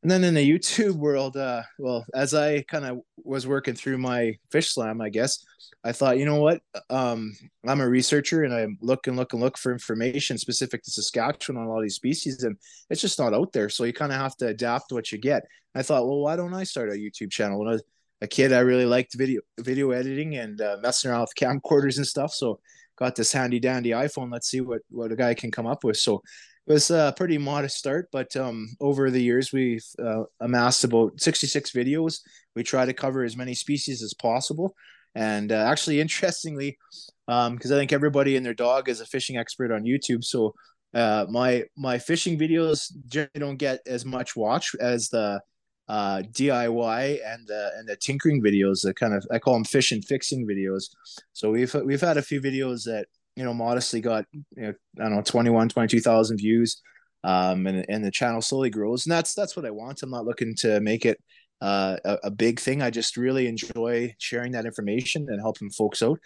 And 0.03 0.11
then 0.11 0.25
in 0.25 0.35
the 0.35 0.49
YouTube 0.49 0.95
world, 0.95 1.37
uh, 1.37 1.63
well, 1.79 2.07
as 2.15 2.35
I 2.35 2.63
kind 2.63 2.85
of 2.85 3.01
was 3.17 3.47
working 3.47 3.75
through 3.75 3.99
my 3.99 4.35
fish 4.51 4.73
slam, 4.73 5.01
I 5.01 5.11
guess 5.11 5.45
I 5.85 5.93
thought, 5.93 6.19
you 6.19 6.25
know 6.25 6.41
what, 6.41 6.63
um, 6.89 7.37
I'm 7.67 7.81
a 7.81 7.89
researcher 7.89 8.45
and 8.45 8.55
I 8.55 8.67
look 8.81 9.07
and 9.07 9.17
look 9.17 9.35
and 9.35 9.43
look 9.43 9.59
for 9.59 9.73
information 9.73 10.39
specific 10.39 10.83
to 10.85 10.91
Saskatchewan 10.91 11.61
on 11.63 11.69
all 11.69 11.83
these 11.83 11.97
species, 11.97 12.43
and 12.45 12.57
it's 12.89 13.03
just 13.03 13.19
not 13.19 13.35
out 13.35 13.53
there. 13.53 13.69
So 13.69 13.85
you 13.85 13.93
kind 13.93 14.13
of 14.13 14.19
have 14.19 14.37
to 14.39 14.47
adapt 14.47 14.93
what 14.93 15.13
you 15.13 15.19
get. 15.19 15.45
I 15.75 15.83
thought, 15.83 16.07
well, 16.07 16.21
why 16.21 16.37
don't 16.37 16.55
I 16.55 16.65
start 16.65 16.91
a 16.91 16.95
YouTube 16.95 17.31
channel? 17.31 17.59
When 17.59 17.69
I 17.69 17.73
was 17.73 17.83
a 18.23 18.27
kid, 18.27 18.53
I 18.53 18.61
really 18.61 18.87
liked 18.87 19.15
video 19.15 19.43
video 19.61 19.91
editing 19.91 20.37
and 20.37 20.61
uh, 20.61 20.79
messing 20.81 21.11
around 21.11 21.23
with 21.23 21.35
camcorders 21.39 21.99
and 21.99 22.07
stuff. 22.07 22.33
So 22.33 22.61
got 22.97 23.17
this 23.17 23.33
handy 23.33 23.61
dandy 23.61 23.91
iPhone. 23.91 24.33
Let's 24.33 24.49
see 24.49 24.63
what 24.63 24.81
what 24.89 25.13
a 25.13 25.17
guy 25.17 25.35
can 25.35 25.51
come 25.51 25.67
up 25.67 25.85
with. 25.85 25.99
So 25.99 26.23
was 26.67 26.91
a 26.91 27.13
pretty 27.17 27.39
modest 27.39 27.77
start, 27.77 28.09
but 28.13 28.35
um, 28.37 28.75
over 28.81 29.11
the 29.11 29.23
years 29.23 29.53
we've 29.53 29.85
uh, 30.03 30.25
amassed 30.41 30.85
about 30.85 31.21
66 31.21 31.73
videos. 31.73 32.21
We 32.57 32.63
try 32.63 32.87
to 32.87 32.95
cover 32.95 33.25
as 33.25 33.37
many 33.37 33.55
species 33.55 34.03
as 34.03 34.15
possible, 34.15 34.75
and 35.15 35.53
uh, 35.53 35.57
actually, 35.57 36.01
interestingly, 36.01 36.79
because 37.27 37.49
um, 37.49 37.59
I 37.63 37.79
think 37.79 37.93
everybody 37.93 38.37
and 38.37 38.45
their 38.45 38.55
dog 38.55 38.89
is 38.89 39.01
a 39.01 39.07
fishing 39.07 39.37
expert 39.37 39.73
on 39.73 39.85
YouTube, 39.85 40.25
so 40.25 40.55
uh, 40.95 41.27
my 41.29 41.65
my 41.77 41.99
fishing 41.99 42.39
videos 42.39 42.93
generally 43.09 43.41
don't 43.41 43.57
get 43.57 43.81
as 43.87 44.05
much 44.05 44.37
watch 44.37 44.75
as 44.81 45.09
the 45.09 45.41
uh, 45.89 46.23
DIY 46.33 47.19
and 47.27 47.47
the 47.47 47.73
and 47.77 47.89
the 47.89 47.97
tinkering 47.97 48.43
videos. 48.43 48.83
The 48.83 48.95
kind 48.95 49.13
of 49.13 49.27
I 49.31 49.39
call 49.39 49.55
them 49.55 49.65
fish 49.65 49.93
and 49.93 50.05
fixing 50.05 50.47
videos. 50.47 50.85
So 51.33 51.51
we've 51.51 51.75
we've 51.75 52.01
had 52.01 52.17
a 52.17 52.23
few 52.23 52.41
videos 52.41 52.85
that 52.85 53.07
you 53.37 53.45
know, 53.45 53.55
modestly 53.55 54.01
got, 54.01 54.27
you 54.33 54.45
know, 54.57 54.75
I 54.99 55.03
don't 55.03 55.17
know, 55.17 55.23
21, 55.23 55.69
22,000 55.69 56.37
views. 56.37 56.81
Um, 57.23 57.67
and, 57.67 57.87
and 57.89 58.05
the 58.05 58.11
channel 58.11 58.43
slowly 58.43 58.71
grows. 58.71 59.07
And 59.07 59.13
that's, 59.13 59.35
that's 59.35 59.57
what 59.57 59.65
I 59.65 59.71
want. 59.71 60.03
I'm 60.03 60.11
not 60.11 60.27
looking 60.27 60.55
to 60.57 60.81
make 60.81 61.07
it 61.07 61.19
uh, 61.61 61.97
a, 62.05 62.19
a 62.25 62.31
big 62.31 62.61
thing. 62.61 62.83
I 62.83 62.91
just 62.91 63.17
really 63.17 63.47
enjoy 63.47 64.15
sharing 64.19 64.53
that 64.53 64.67
information 64.67 65.27
and 65.31 65.41
helping 65.41 65.71
folks 65.71 66.03
out. 66.03 66.19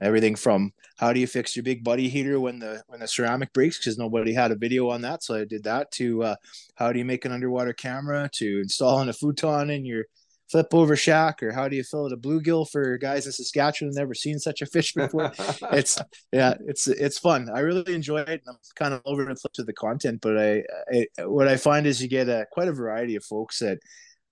Everything 0.00 0.36
from 0.36 0.72
how 0.98 1.12
do 1.14 1.20
you 1.20 1.26
fix 1.26 1.56
your 1.56 1.62
big 1.62 1.82
buddy 1.82 2.10
heater 2.10 2.38
when 2.38 2.58
the 2.58 2.82
when 2.86 3.00
the 3.00 3.08
ceramic 3.08 3.50
breaks 3.54 3.78
because 3.78 3.96
nobody 3.96 4.34
had 4.34 4.50
a 4.50 4.56
video 4.56 4.90
on 4.90 5.00
that, 5.00 5.22
so 5.22 5.34
I 5.34 5.46
did 5.46 5.64
that. 5.64 5.90
To 5.92 6.22
uh, 6.22 6.36
how 6.74 6.92
do 6.92 6.98
you 6.98 7.04
make 7.06 7.24
an 7.24 7.32
underwater 7.32 7.72
camera? 7.72 8.28
To 8.34 8.60
installing 8.60 9.08
a 9.08 9.14
futon 9.14 9.70
in 9.70 9.86
your 9.86 10.04
flip 10.50 10.68
over 10.72 10.94
shack 10.94 11.42
or 11.42 11.52
how 11.52 11.68
do 11.68 11.76
you 11.76 11.82
fill 11.82 12.06
it 12.06 12.12
a 12.12 12.16
bluegill 12.16 12.68
for 12.70 12.98
guys 12.98 13.26
in 13.26 13.32
Saskatchewan 13.32 13.92
never 13.94 14.14
seen 14.14 14.38
such 14.38 14.62
a 14.62 14.66
fish 14.66 14.94
before. 14.94 15.32
it's 15.72 15.98
yeah, 16.32 16.54
it's 16.66 16.86
it's 16.86 17.18
fun. 17.18 17.48
I 17.52 17.60
really 17.60 17.94
enjoy 17.94 18.20
it. 18.20 18.42
I'm 18.48 18.56
kind 18.76 18.94
of 18.94 19.02
over 19.04 19.28
and 19.28 19.38
flip 19.38 19.52
to 19.54 19.64
the 19.64 19.72
content, 19.72 20.20
but 20.22 20.38
I, 20.38 20.62
I, 20.92 21.24
what 21.24 21.48
I 21.48 21.56
find 21.56 21.86
is 21.86 22.00
you 22.00 22.08
get 22.08 22.28
a 22.28 22.46
quite 22.52 22.68
a 22.68 22.72
variety 22.72 23.16
of 23.16 23.24
folks 23.24 23.58
that 23.58 23.78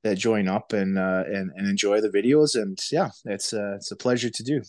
that 0.05 0.19
join 0.19 0.49
up 0.49 0.73
and 0.73 0.99
uh, 0.99 1.25
and 1.27 1.51
and 1.57 1.67
enjoy 1.67 2.01
the 2.01 2.11
videos, 2.11 2.61
and 2.61 2.79
yeah, 2.93 3.11
it's 3.25 3.53
uh, 3.53 3.75
it's 3.77 3.91
a 3.91 3.97
pleasure 3.97 4.31
to 4.31 4.43
do. 4.43 4.63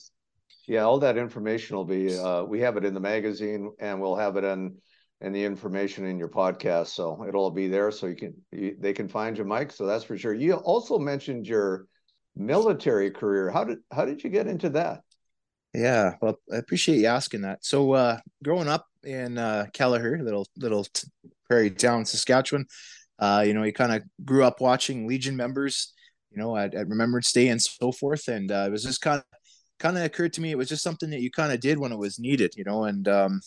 Yeah, 0.68 0.82
all 0.82 1.00
that 1.00 1.18
information 1.18 1.76
will 1.76 1.86
be. 1.86 2.18
Uh, 2.18 2.44
we 2.44 2.62
have 2.62 2.78
it 2.78 2.86
in 2.86 2.96
the 2.96 3.00
magazine, 3.00 3.72
and 3.80 4.02
we'll 4.02 4.16
have 4.16 4.36
it 4.38 4.44
in 4.44 4.78
and 5.26 5.34
the 5.34 5.44
information 5.44 6.06
in 6.06 6.20
your 6.20 6.30
podcast. 6.30 6.88
So 6.88 7.26
it'll 7.28 7.46
all 7.46 7.52
be 7.52 7.68
there, 7.68 7.90
so 7.90 8.06
you 8.06 8.16
can 8.16 8.36
you, 8.52 8.76
they 8.80 8.94
can 8.94 9.08
find 9.08 9.36
you, 9.36 9.44
Mike. 9.44 9.72
So 9.72 9.86
that's 9.86 10.04
for 10.04 10.18
sure. 10.18 10.34
You 10.34 10.54
also 10.54 11.00
mentioned 11.00 11.48
your 11.48 11.88
military 12.36 13.10
career. 13.10 13.50
How 13.50 13.64
did 13.64 13.80
how 13.92 14.06
did 14.06 14.24
you 14.24 14.30
get 14.30 14.48
into 14.48 14.70
that? 14.70 15.02
Yeah, 15.74 16.14
well, 16.22 16.40
I 16.54 16.58
appreciate 16.58 17.00
you 17.00 17.08
asking 17.08 17.42
that. 17.42 17.66
So, 17.66 17.94
uh, 17.94 18.20
growing 18.44 18.70
up 18.70 18.86
in 19.04 19.38
uh, 19.38 19.66
Kelliher, 19.74 20.22
little 20.22 20.48
little 20.58 20.86
t- 20.86 21.10
prairie 21.50 21.72
town, 21.72 22.06
Saskatchewan, 22.06 22.68
uh, 23.18 23.44
you 23.46 23.56
know, 23.56 23.64
you 23.64 23.74
kind 23.74 23.94
of 23.94 24.04
grew 24.24 24.44
up 24.44 24.62
watching 24.62 25.08
Legion 25.08 25.36
members 25.36 25.92
you 26.36 26.42
know, 26.42 26.56
at, 26.58 26.76
at 26.76 26.90
Remembrance 26.90 27.32
Day 27.32 27.48
and 27.48 27.62
so 27.62 27.92
forth. 27.92 28.28
And 28.28 28.52
uh, 28.52 28.66
it 28.68 28.72
was 28.72 28.84
just 28.84 29.02
kind 29.02 29.20
of 29.20 29.24
kind 29.80 29.98
of 29.98 30.04
occurred 30.04 30.34
to 30.34 30.42
me 30.42 30.52
it 30.52 30.58
was 30.58 30.70
just 30.70 30.84
something 30.84 31.10
that 31.10 31.22
you 31.22 31.30
kind 31.30 31.52
of 31.52 31.60
did 31.60 31.78
when 31.78 31.92
it 31.92 31.98
was 31.98 32.20
needed, 32.20 32.54
you 32.56 32.64
know. 32.64 32.86
And 32.86 33.08
um, 33.08 33.42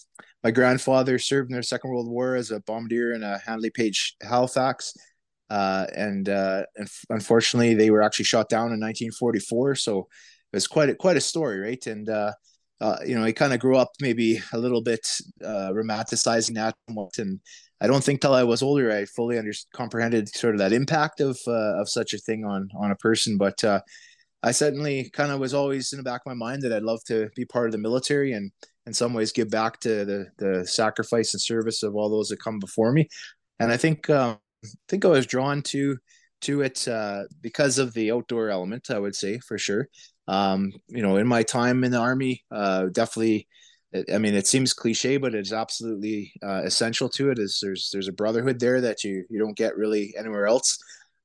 my 0.44 0.50
grandfather 0.50 1.18
served 1.18 1.50
in 1.50 1.56
the 1.56 1.62
Second 1.62 1.90
World 1.90 2.08
War 2.08 2.35
as 2.35 2.50
a 2.50 2.61
bombardier 2.61 3.12
in 3.12 3.23
a 3.23 3.38
Handley 3.38 3.70
Page 3.70 4.16
Halifax. 4.23 4.94
Uh, 5.50 5.87
and, 5.97 6.28
uh, 6.28 6.64
and 6.76 6.88
unfortunately, 7.08 7.75
they 7.75 7.90
were 7.90 8.02
actually 8.02 8.26
shot 8.26 8.49
down 8.49 8.66
in 8.66 8.80
1944. 8.80 9.76
So 9.76 10.00
it 10.00 10.56
was 10.56 10.66
quite 10.66 10.90
a, 10.90 10.94
quite 10.94 11.16
a 11.16 11.23
story, 11.23 11.58
right? 11.58 11.87
And 11.87 12.08
uh, 12.08 12.32
uh, 12.80 12.99
you 13.04 13.18
know, 13.18 13.25
he 13.25 13.32
kind 13.32 13.52
of 13.52 13.61
grew 13.61 13.76
up 13.76 13.90
maybe 14.00 14.40
a 14.52 14.58
little 14.58 14.82
bit 14.82 15.08
uh, 15.44 15.70
romanticizing 15.73 16.54
that, 16.54 16.76
and 17.18 17.40
I 17.80 17.87
don't 17.87 18.04
think 18.04 18.20
till 18.20 18.35
I 18.35 18.44
was 18.44 18.62
older 18.62 18.90
I 18.90 19.04
fully 19.04 19.38
under 19.38 19.52
comprehended 19.75 20.28
sort 20.28 20.54
of 20.54 20.61
that 20.61 20.73
impact 20.73 21.20
of 21.20 21.38
uh, 21.47 21.80
of 21.80 21.88
such 21.88 22.12
a 22.12 22.18
thing 22.18 22.44
on 22.44 22.68
on 22.76 22.90
a 22.90 22.97
person. 22.97 23.37
But 23.37 23.62
uh, 23.64 23.80
I 24.42 24.52
certainly 24.52 25.11
kind 25.11 25.33
of 25.33 25.40
was 25.40 25.54
always 25.54 25.92
in 25.92 25.99
the 25.99 26.02
back 26.02 26.23
of 26.25 26.26
my 26.26 26.35
mind 26.35 26.62
that 26.62 26.73
I'd 26.73 26.83
love 26.83 27.02
to 27.09 27.28
be 27.35 27.45
part 27.45 27.66
of 27.66 27.73
the 27.73 27.78
military 27.78 28.33
and 28.33 28.52
in 28.87 28.95
some 28.95 29.12
ways 29.12 29.33
give 29.33 29.50
back 29.50 29.80
to 29.80 30.04
the 30.04 30.26
the 30.38 30.66
sacrifice 30.66 31.35
and 31.35 31.40
service 31.40 31.83
of 31.83 31.95
all 31.95 32.09
those 32.09 32.28
that 32.28 32.42
come 32.42 32.59
before 32.59 32.92
me. 32.92 33.09
And 33.61 33.73
I 33.73 33.76
think 33.76 34.09
um, 34.11 34.38
I 34.64 34.68
think 34.88 35.04
I 35.04 35.09
was 35.09 35.26
drawn 35.26 35.62
to 35.62 35.97
to 36.42 36.62
it 36.62 36.87
uh, 36.88 37.25
because 37.42 37.78
of 37.78 37.92
the 37.95 38.12
outdoor 38.12 38.49
element. 38.49 38.90
I 38.90 38.99
would 38.99 39.14
say 39.14 39.38
for 39.40 39.59
sure. 39.59 39.88
Um, 40.28 40.73
you 40.88 41.02
know, 41.02 41.16
in 41.16 41.26
my 41.26 41.42
time 41.42 41.85
in 41.85 41.90
the 41.92 41.99
army, 41.99 42.45
uh, 42.50 42.87
definitely. 42.92 43.49
I 44.12 44.18
mean, 44.18 44.35
it 44.35 44.47
seems 44.47 44.75
cliche, 44.75 45.16
but 45.16 45.35
it's 45.35 45.52
absolutely 45.52 46.30
uh, 46.42 46.61
essential 46.64 47.09
to 47.11 47.30
it. 47.30 47.38
Is 47.38 47.59
there's 47.62 47.88
there's 47.90 48.09
a 48.09 48.12
brotherhood 48.12 48.61
there 48.61 48.80
that 48.83 49.02
you 49.02 49.25
you 49.30 49.38
don't 49.38 49.57
get 49.57 49.76
really 49.76 50.14
anywhere 50.18 50.47
else. 50.47 50.78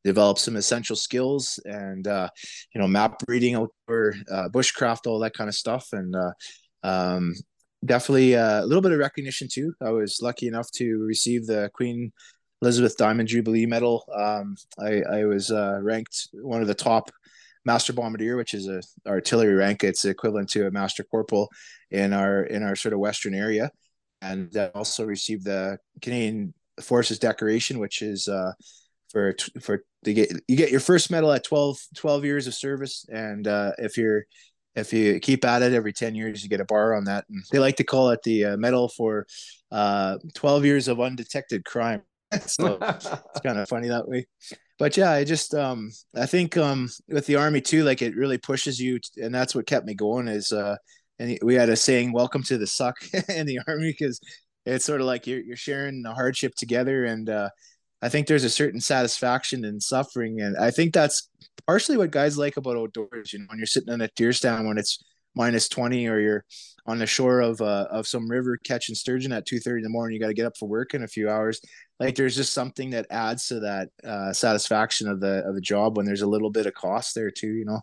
Develop 0.03 0.38
some 0.38 0.55
essential 0.55 0.95
skills 0.95 1.60
and 1.65 2.07
uh, 2.07 2.29
you 2.74 2.81
know 2.81 2.88
map 2.88 3.22
reading, 3.27 3.55
outdoor 3.55 4.15
uh, 4.31 4.50
bushcraft, 4.50 5.07
all 5.07 5.19
that 5.19 5.33
kind 5.33 5.48
of 5.48 5.55
stuff, 5.55 5.88
and 5.93 6.15
uh, 6.15 6.31
um, 6.83 7.33
definitely 7.86 8.36
uh, 8.36 8.63
a 8.63 8.65
little 8.65 8.81
bit 8.81 8.91
of 8.91 9.00
recognition 9.00 9.48
too. 9.51 9.74
I 9.81 9.91
was 9.91 10.19
lucky 10.22 10.48
enough 10.48 10.69
to 10.74 10.98
receive 11.05 11.45
the 11.48 11.69
Queen 11.74 12.12
Elizabeth 12.62 12.98
Diamond 12.98 13.29
Jubilee 13.29 13.65
Medal. 13.65 14.05
Um, 14.13 14.55
I, 14.79 15.01
I 15.01 15.25
was 15.25 15.51
uh, 15.51 15.79
ranked 15.81 16.29
one 16.33 16.62
of 16.62 16.67
the 16.67 16.74
top 16.74 17.12
master 17.65 17.93
bombardier, 17.93 18.38
which 18.38 18.53
is 18.53 18.67
a 18.67 18.81
artillery 19.07 19.53
rank. 19.53 19.83
It's 19.83 20.05
equivalent 20.05 20.50
to 20.50 20.67
a 20.67 20.72
master 20.72 21.03
corporal 21.03 21.50
in 21.91 22.13
our 22.13 22.43
in 22.43 22.63
our 22.63 22.75
sort 22.75 22.93
of 22.93 23.00
western 23.00 23.33
area, 23.33 23.72
and 24.22 24.55
I 24.55 24.67
also 24.67 25.05
received 25.05 25.45
the 25.45 25.77
Canadian 26.01 26.53
Forces 26.81 27.19
decoration, 27.19 27.79
which 27.79 28.01
is 28.01 28.27
uh, 28.27 28.51
for 29.10 29.36
for 29.62 29.83
get 30.12 30.31
you 30.48 30.57
get 30.57 30.72
your 30.72 30.79
first 30.79 31.10
medal 31.10 31.31
at 31.31 31.45
12, 31.45 31.77
12 31.95 32.25
years 32.25 32.48
of 32.48 32.53
service, 32.53 33.05
and 33.10 33.48
uh, 33.48 33.72
if 33.77 33.98
you're 33.98 34.25
if 34.75 34.91
you 34.91 35.19
keep 35.19 35.45
at 35.45 35.62
it 35.62 35.74
every 35.74 35.93
10 35.93 36.15
years 36.15 36.43
you 36.43 36.50
get 36.50 36.60
a 36.60 36.65
bar 36.65 36.95
on 36.95 37.03
that. 37.05 37.25
And 37.29 37.43
they 37.51 37.60
like 37.60 37.75
to 37.77 37.83
call 37.83 38.10
it 38.10 38.24
the 38.24 38.45
uh, 38.45 38.57
medal 38.57 38.89
for 38.89 39.27
uh, 39.72 40.17
12 40.33 40.65
years 40.65 40.88
of 40.88 41.00
undetected 41.00 41.63
crime. 41.65 42.01
So 42.48 42.79
it's 42.81 43.41
kind 43.43 43.60
of 43.60 43.69
funny 43.69 43.89
that 43.89 44.07
way. 44.07 44.25
But 44.79 44.98
yeah, 44.98 45.12
I 45.12 45.24
just 45.24 45.53
um 45.53 45.91
I 46.15 46.25
think 46.25 46.57
um 46.57 46.89
with 47.07 47.27
the 47.27 47.36
army 47.36 47.62
too, 47.62 47.83
like 47.83 48.01
it 48.01 48.15
really 48.15 48.39
pushes 48.39 48.79
you, 48.79 49.00
and 49.17 49.33
that's 49.33 49.53
what 49.53 49.67
kept 49.67 49.86
me 49.86 49.93
going. 49.93 50.27
Is 50.27 50.51
uh 50.51 50.77
and 51.19 51.38
we 51.43 51.53
had 51.53 51.69
a 51.69 51.75
saying, 51.75 52.12
"Welcome 52.12 52.41
to 52.43 52.57
the 52.57 52.65
suck" 52.65 52.95
in 53.29 53.45
the 53.45 53.60
army 53.67 53.91
because 53.98 54.19
it's 54.65 54.83
sort 54.83 55.01
of 55.01 55.07
like 55.07 55.27
you're 55.27 55.41
you're 55.41 55.55
sharing 55.55 56.01
the 56.01 56.13
hardship 56.13 56.55
together, 56.55 57.05
and 57.05 57.29
uh, 57.29 57.50
I 58.03 58.10
think 58.10 58.27
there's 58.27 58.43
a 58.43 58.50
certain 58.50 58.81
satisfaction 58.81 59.63
in 59.63 59.79
suffering, 59.79 60.41
and 60.41 60.57
I 60.57 60.72
think 60.72 60.93
that's 60.93 61.29
partially 61.65 61.98
what 61.98 62.12
guys 62.12 62.38
like 62.38 62.57
about 62.57 62.75
outdoors. 62.75 63.31
You 63.31 63.39
know, 63.39 63.45
when 63.48 63.57
you're 63.57 63.65
sitting 63.65 63.93
in 63.93 64.01
a 64.01 64.10
deer 64.10 64.33
stand 64.33 64.67
when 64.67 64.77
it's 64.77 65.01
minus 65.36 65.67
20 65.69 66.07
or 66.07 66.19
you're 66.19 66.45
on 66.86 67.00
the 67.00 67.07
shore 67.07 67.39
of 67.39 67.62
uh, 67.62 67.88
of 67.89 68.07
some 68.07 68.29
river 68.29 68.57
catching 68.63 68.96
sturgeon 68.96 69.31
at 69.31 69.48
2.30 69.48 69.77
in 69.77 69.83
the 69.83 69.89
morning 69.89 70.13
you 70.13 70.20
got 70.20 70.27
to 70.27 70.33
get 70.33 70.46
up 70.46 70.57
for 70.57 70.68
work 70.68 70.94
in 70.94 71.03
a 71.03 71.07
few 71.07 71.29
hours 71.29 71.61
like 72.00 72.16
there's 72.16 72.35
just 72.35 72.53
something 72.53 72.89
that 72.92 73.07
adds 73.09 73.48
to 73.48 73.59
that 73.59 73.89
uh, 74.03 74.33
satisfaction 74.33 75.07
of 75.07 75.20
the 75.20 75.44
of 75.48 75.55
the 75.55 75.61
job 75.61 75.98
when 75.98 76.05
there's 76.05 76.22
a 76.22 76.27
little 76.27 76.51
bit 76.51 76.66
of 76.66 76.74
cost 76.74 77.16
there 77.16 77.31
too 77.31 77.53
you 77.53 77.66
know 77.66 77.79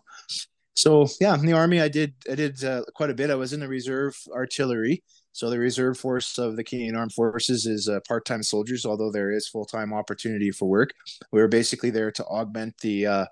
so 0.75 1.07
yeah 1.19 1.33
in 1.35 1.45
the 1.45 1.53
army 1.53 1.81
i 1.81 1.87
did 1.87 2.13
i 2.29 2.35
did 2.35 2.63
uh, 2.63 2.83
quite 2.95 3.09
a 3.09 3.13
bit 3.13 3.29
i 3.29 3.35
was 3.35 3.53
in 3.53 3.59
the 3.59 3.67
reserve 3.67 4.15
artillery 4.33 5.03
so 5.33 5.49
the 5.49 5.59
reserve 5.59 5.97
force 5.97 6.37
of 6.37 6.55
the 6.55 6.63
canadian 6.63 6.95
armed 6.95 7.13
forces 7.13 7.65
is 7.65 7.87
uh, 7.87 7.99
part-time 8.07 8.43
soldiers 8.43 8.85
although 8.85 9.11
there 9.11 9.31
is 9.31 9.47
full-time 9.47 9.93
opportunity 9.93 10.51
for 10.51 10.67
work 10.67 10.91
we 11.31 11.39
were 11.39 11.47
basically 11.47 11.89
there 11.89 12.11
to 12.11 12.23
augment 12.25 12.73
the 12.81 13.05
uh, 13.05 13.25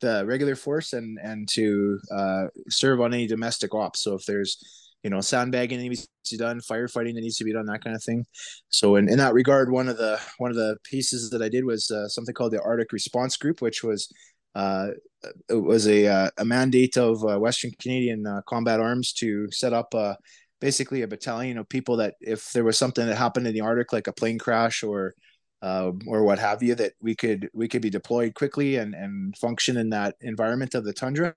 the 0.00 0.24
regular 0.26 0.56
force 0.56 0.92
and 0.92 1.18
and 1.22 1.48
to 1.48 1.98
uh, 2.10 2.44
serve 2.68 3.00
on 3.00 3.14
any 3.14 3.26
domestic 3.26 3.74
ops. 3.74 4.00
So 4.00 4.14
if 4.14 4.24
there's 4.26 4.62
you 5.02 5.10
know 5.10 5.20
sandbagging 5.20 5.78
that 5.78 5.88
needs 5.88 6.08
to 6.24 6.36
be 6.36 6.38
done, 6.38 6.60
firefighting 6.60 7.14
that 7.14 7.20
needs 7.20 7.36
to 7.38 7.44
be 7.44 7.52
done, 7.52 7.66
that 7.66 7.82
kind 7.82 7.96
of 7.96 8.02
thing. 8.02 8.24
So 8.68 8.96
in, 8.96 9.08
in 9.08 9.18
that 9.18 9.34
regard, 9.34 9.70
one 9.70 9.88
of 9.88 9.96
the 9.96 10.20
one 10.38 10.50
of 10.50 10.56
the 10.56 10.76
pieces 10.84 11.30
that 11.30 11.42
I 11.42 11.48
did 11.48 11.64
was 11.64 11.90
uh, 11.90 12.08
something 12.08 12.34
called 12.34 12.52
the 12.52 12.62
Arctic 12.62 12.92
Response 12.92 13.36
Group, 13.36 13.60
which 13.60 13.82
was 13.82 14.12
uh, 14.54 14.88
it 15.48 15.54
was 15.54 15.86
a 15.88 16.06
uh, 16.06 16.30
a 16.38 16.44
mandate 16.44 16.96
of 16.96 17.24
uh, 17.24 17.38
Western 17.38 17.72
Canadian 17.80 18.26
uh, 18.26 18.42
Combat 18.46 18.80
Arms 18.80 19.12
to 19.14 19.50
set 19.50 19.72
up 19.72 19.94
uh, 19.94 20.14
basically 20.60 21.02
a 21.02 21.08
battalion 21.08 21.58
of 21.58 21.68
people 21.68 21.96
that 21.96 22.14
if 22.20 22.52
there 22.52 22.64
was 22.64 22.78
something 22.78 23.06
that 23.06 23.16
happened 23.16 23.46
in 23.46 23.54
the 23.54 23.60
Arctic, 23.60 23.92
like 23.92 24.06
a 24.06 24.12
plane 24.12 24.38
crash 24.38 24.82
or 24.82 25.14
uh, 25.60 25.90
or 26.06 26.22
what 26.22 26.38
have 26.38 26.62
you, 26.62 26.74
that 26.74 26.92
we 27.00 27.14
could 27.14 27.48
we 27.52 27.68
could 27.68 27.82
be 27.82 27.90
deployed 27.90 28.34
quickly 28.34 28.76
and 28.76 28.94
and 28.94 29.36
function 29.36 29.76
in 29.76 29.90
that 29.90 30.14
environment 30.20 30.74
of 30.74 30.84
the 30.84 30.92
tundra. 30.92 31.34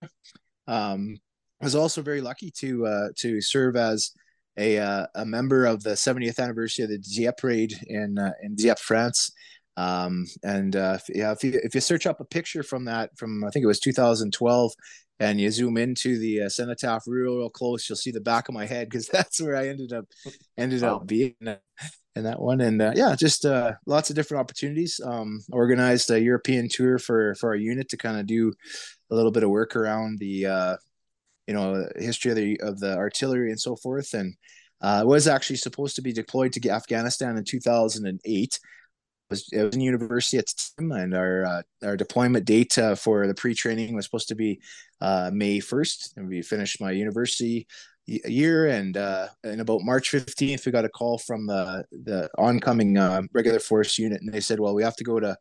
Um, 0.68 1.18
I 1.62 1.66
was 1.66 1.76
also 1.76 2.02
very 2.02 2.22
lucky 2.22 2.52
to 2.60 2.86
uh, 2.86 3.08
to 3.20 3.42
serve 3.42 3.76
as 3.76 4.12
a 4.58 4.80
uh, 4.80 5.06
a 5.16 5.26
member 5.26 5.66
of 5.66 5.84
the 5.84 5.92
70th 5.92 6.40
anniversary 6.40 6.84
of 6.84 6.90
the 6.90 6.98
Dieppe 6.98 7.48
raid 7.48 7.74
in 7.88 8.18
uh, 8.18 8.34
in 8.42 8.56
Dieppe, 8.56 8.82
France. 8.82 9.32
Um, 9.78 10.26
and 10.44 10.76
uh, 10.76 10.98
yeah, 11.10 11.32
if 11.32 11.44
you 11.44 11.60
if 11.64 11.74
you 11.74 11.82
search 11.82 12.06
up 12.06 12.20
a 12.20 12.26
picture 12.26 12.64
from 12.64 12.86
that 12.86 13.12
from 13.18 13.44
I 13.44 13.50
think 13.50 13.64
it 13.64 13.68
was 13.68 13.80
2012, 13.80 14.72
and 15.22 15.40
you 15.40 15.52
zoom 15.52 15.78
into 15.78 16.18
the 16.18 16.42
uh, 16.42 16.50
cenotaph 16.50 17.04
real, 17.06 17.38
real 17.38 17.50
close, 17.50 17.88
you'll 17.88 17.96
see 17.96 18.10
the 18.10 18.20
back 18.20 18.50
of 18.50 18.56
my 18.56 18.66
head 18.66 18.90
because 18.90 19.08
that's 19.14 19.40
where 19.40 19.56
I 19.56 19.68
ended 19.68 19.94
up 19.94 20.06
ended 20.58 20.82
wow. 20.82 20.96
up 20.96 21.08
being 21.08 21.36
in 22.16 22.24
that 22.24 22.42
one. 22.42 22.60
And 22.60 22.82
uh, 22.82 22.94
yeah, 22.96 23.16
just 23.16 23.46
uh, 23.46 23.74
lots 23.86 24.10
of 24.10 24.16
different 24.16 24.42
opportunities. 24.42 25.00
Um, 25.04 25.42
organized 25.52 26.10
a 26.10 26.20
European 26.20 26.68
tour 26.70 26.98
for 26.98 27.36
for 27.36 27.50
our 27.50 27.56
unit 27.56 27.88
to 27.90 27.98
kind 27.98 28.20
of 28.20 28.26
do 28.26 28.52
a 29.12 29.16
little 29.16 29.32
bit 29.32 29.44
of 29.44 29.52
work 29.52 29.76
around 29.76 30.18
the 30.18 30.48
uh, 30.48 30.78
you 31.46 31.54
know 31.54 31.88
history 31.98 32.32
of 32.32 32.38
the 32.38 32.60
of 32.62 32.80
the 32.80 32.98
artillery 32.98 33.52
and 33.52 33.62
so 33.62 33.76
forth. 33.76 34.16
And 34.16 34.36
uh, 34.82 35.04
was 35.06 35.28
actually 35.28 35.58
supposed 35.58 35.96
to 35.98 36.02
be 36.02 36.12
deployed 36.12 36.52
to 36.54 36.70
Afghanistan 36.70 37.38
in 37.38 37.44
2008. 37.44 38.60
Was, 39.32 39.50
it 39.52 39.64
was 39.64 39.76
in 39.76 39.82
university 39.82 40.38
at 40.38 40.46
the 40.46 40.72
time, 40.78 40.92
and 40.92 41.16
our 41.16 41.46
uh, 41.46 41.62
our 41.84 41.98
deployment 41.98 42.46
date 42.46 42.78
uh, 42.78 42.94
for 42.94 43.26
the 43.26 43.34
pre 43.34 43.56
training 43.56 43.96
was 43.96 44.06
supposed 44.06 44.28
to 44.28 44.36
be 44.36 44.62
uh, 45.00 45.32
May 45.34 45.58
1st. 45.60 46.18
And 46.18 46.28
we 46.28 46.44
finished 46.44 46.80
my 46.80 46.92
university 46.92 47.66
year 48.08 48.68
and 48.68 48.98
uh 48.98 49.28
in 49.44 49.60
about 49.60 49.84
march 49.84 50.12
15th 50.12 50.66
we 50.66 50.72
got 50.72 50.86
a 50.86 50.90
call 50.90 51.18
from 51.20 51.46
the 51.46 51.86
the 52.04 52.30
oncoming 52.38 52.98
uh, 52.98 53.22
regular 53.32 53.60
force 53.60 53.98
unit 53.98 54.20
and 54.22 54.34
they 54.34 54.40
said 54.40 54.60
well 54.60 54.74
we 54.74 54.84
have 54.84 54.96
to 54.96 55.04
go 55.04 55.20
to 55.20 55.36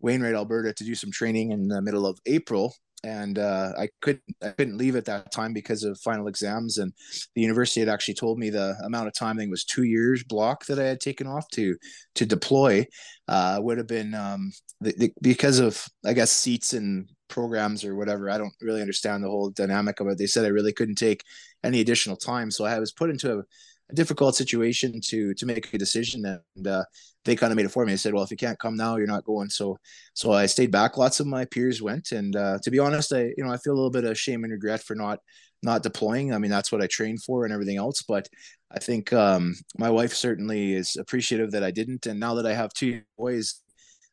wainwright 0.00 0.34
alberta 0.34 0.72
to 0.72 0.84
do 0.84 0.94
some 0.94 1.10
training 1.10 1.52
in 1.52 1.68
the 1.68 1.82
middle 1.82 2.06
of 2.06 2.18
april 2.26 2.74
and 3.04 3.38
uh, 3.38 3.72
I 3.78 3.88
couldn't 4.02 4.24
I 4.42 4.50
couldn't 4.50 4.76
leave 4.76 4.96
at 4.96 5.04
that 5.04 5.30
time 5.30 5.52
because 5.52 5.84
of 5.84 6.00
final 6.00 6.26
exams 6.26 6.78
and 6.78 6.92
the 7.34 7.42
university 7.42 7.80
had 7.80 7.88
actually 7.88 8.14
told 8.14 8.38
me 8.38 8.50
the 8.50 8.76
amount 8.84 9.06
of 9.06 9.14
time 9.14 9.36
I 9.36 9.42
think 9.42 9.50
was 9.50 9.64
two 9.64 9.84
years 9.84 10.24
block 10.24 10.66
that 10.66 10.78
I 10.78 10.84
had 10.84 11.00
taken 11.00 11.26
off 11.26 11.48
to 11.50 11.76
to 12.16 12.26
deploy 12.26 12.86
uh, 13.28 13.58
would 13.62 13.78
have 13.78 13.86
been 13.86 14.14
um, 14.14 14.52
the, 14.80 14.94
the, 14.98 15.12
because 15.22 15.60
of 15.60 15.84
I 16.04 16.12
guess 16.12 16.32
seats 16.32 16.72
and 16.72 17.08
programs 17.28 17.84
or 17.84 17.94
whatever. 17.94 18.30
I 18.30 18.38
don't 18.38 18.54
really 18.60 18.80
understand 18.80 19.22
the 19.22 19.28
whole 19.28 19.50
dynamic 19.50 20.00
of 20.00 20.08
it. 20.08 20.18
They 20.18 20.26
said 20.26 20.44
I 20.44 20.48
really 20.48 20.72
couldn't 20.72 20.96
take 20.96 21.22
any 21.62 21.80
additional 21.80 22.16
time, 22.16 22.50
so 22.50 22.64
I 22.64 22.78
was 22.78 22.92
put 22.92 23.10
into 23.10 23.38
a, 23.38 23.42
a 23.90 23.94
difficult 23.94 24.36
situation 24.36 25.00
to 25.06 25.34
to 25.34 25.46
make 25.46 25.72
a 25.72 25.78
decision, 25.78 26.24
and 26.56 26.66
uh, 26.66 26.84
they 27.24 27.36
kind 27.36 27.52
of 27.52 27.56
made 27.56 27.66
it 27.66 27.70
for 27.72 27.84
me. 27.84 27.92
They 27.92 27.96
said, 27.96 28.14
"Well, 28.14 28.24
if 28.24 28.30
you 28.30 28.36
can't 28.36 28.58
come 28.58 28.76
now, 28.76 28.96
you're 28.96 29.06
not 29.06 29.24
going." 29.24 29.50
So 29.50 29.78
so 30.14 30.32
I 30.32 30.46
stayed 30.46 30.70
back. 30.70 30.96
Lots 30.96 31.20
of 31.20 31.26
my 31.26 31.44
peers 31.46 31.80
went, 31.82 32.12
and 32.12 32.36
uh, 32.36 32.58
to 32.62 32.70
be 32.70 32.78
honest, 32.78 33.12
I 33.12 33.32
you 33.36 33.44
know 33.44 33.52
I 33.52 33.56
feel 33.58 33.72
a 33.72 33.76
little 33.76 33.90
bit 33.90 34.04
of 34.04 34.18
shame 34.18 34.44
and 34.44 34.52
regret 34.52 34.82
for 34.82 34.94
not 34.94 35.20
not 35.62 35.82
deploying. 35.82 36.32
I 36.32 36.38
mean, 36.38 36.50
that's 36.50 36.70
what 36.70 36.82
I 36.82 36.86
trained 36.86 37.22
for 37.22 37.44
and 37.44 37.52
everything 37.52 37.76
else. 37.76 38.02
But 38.02 38.28
I 38.70 38.78
think 38.78 39.12
um, 39.12 39.54
my 39.76 39.90
wife 39.90 40.14
certainly 40.14 40.74
is 40.74 40.96
appreciative 40.96 41.50
that 41.52 41.64
I 41.64 41.70
didn't. 41.70 42.06
And 42.06 42.20
now 42.20 42.34
that 42.34 42.46
I 42.46 42.54
have 42.54 42.72
two 42.72 43.02
boys, 43.16 43.60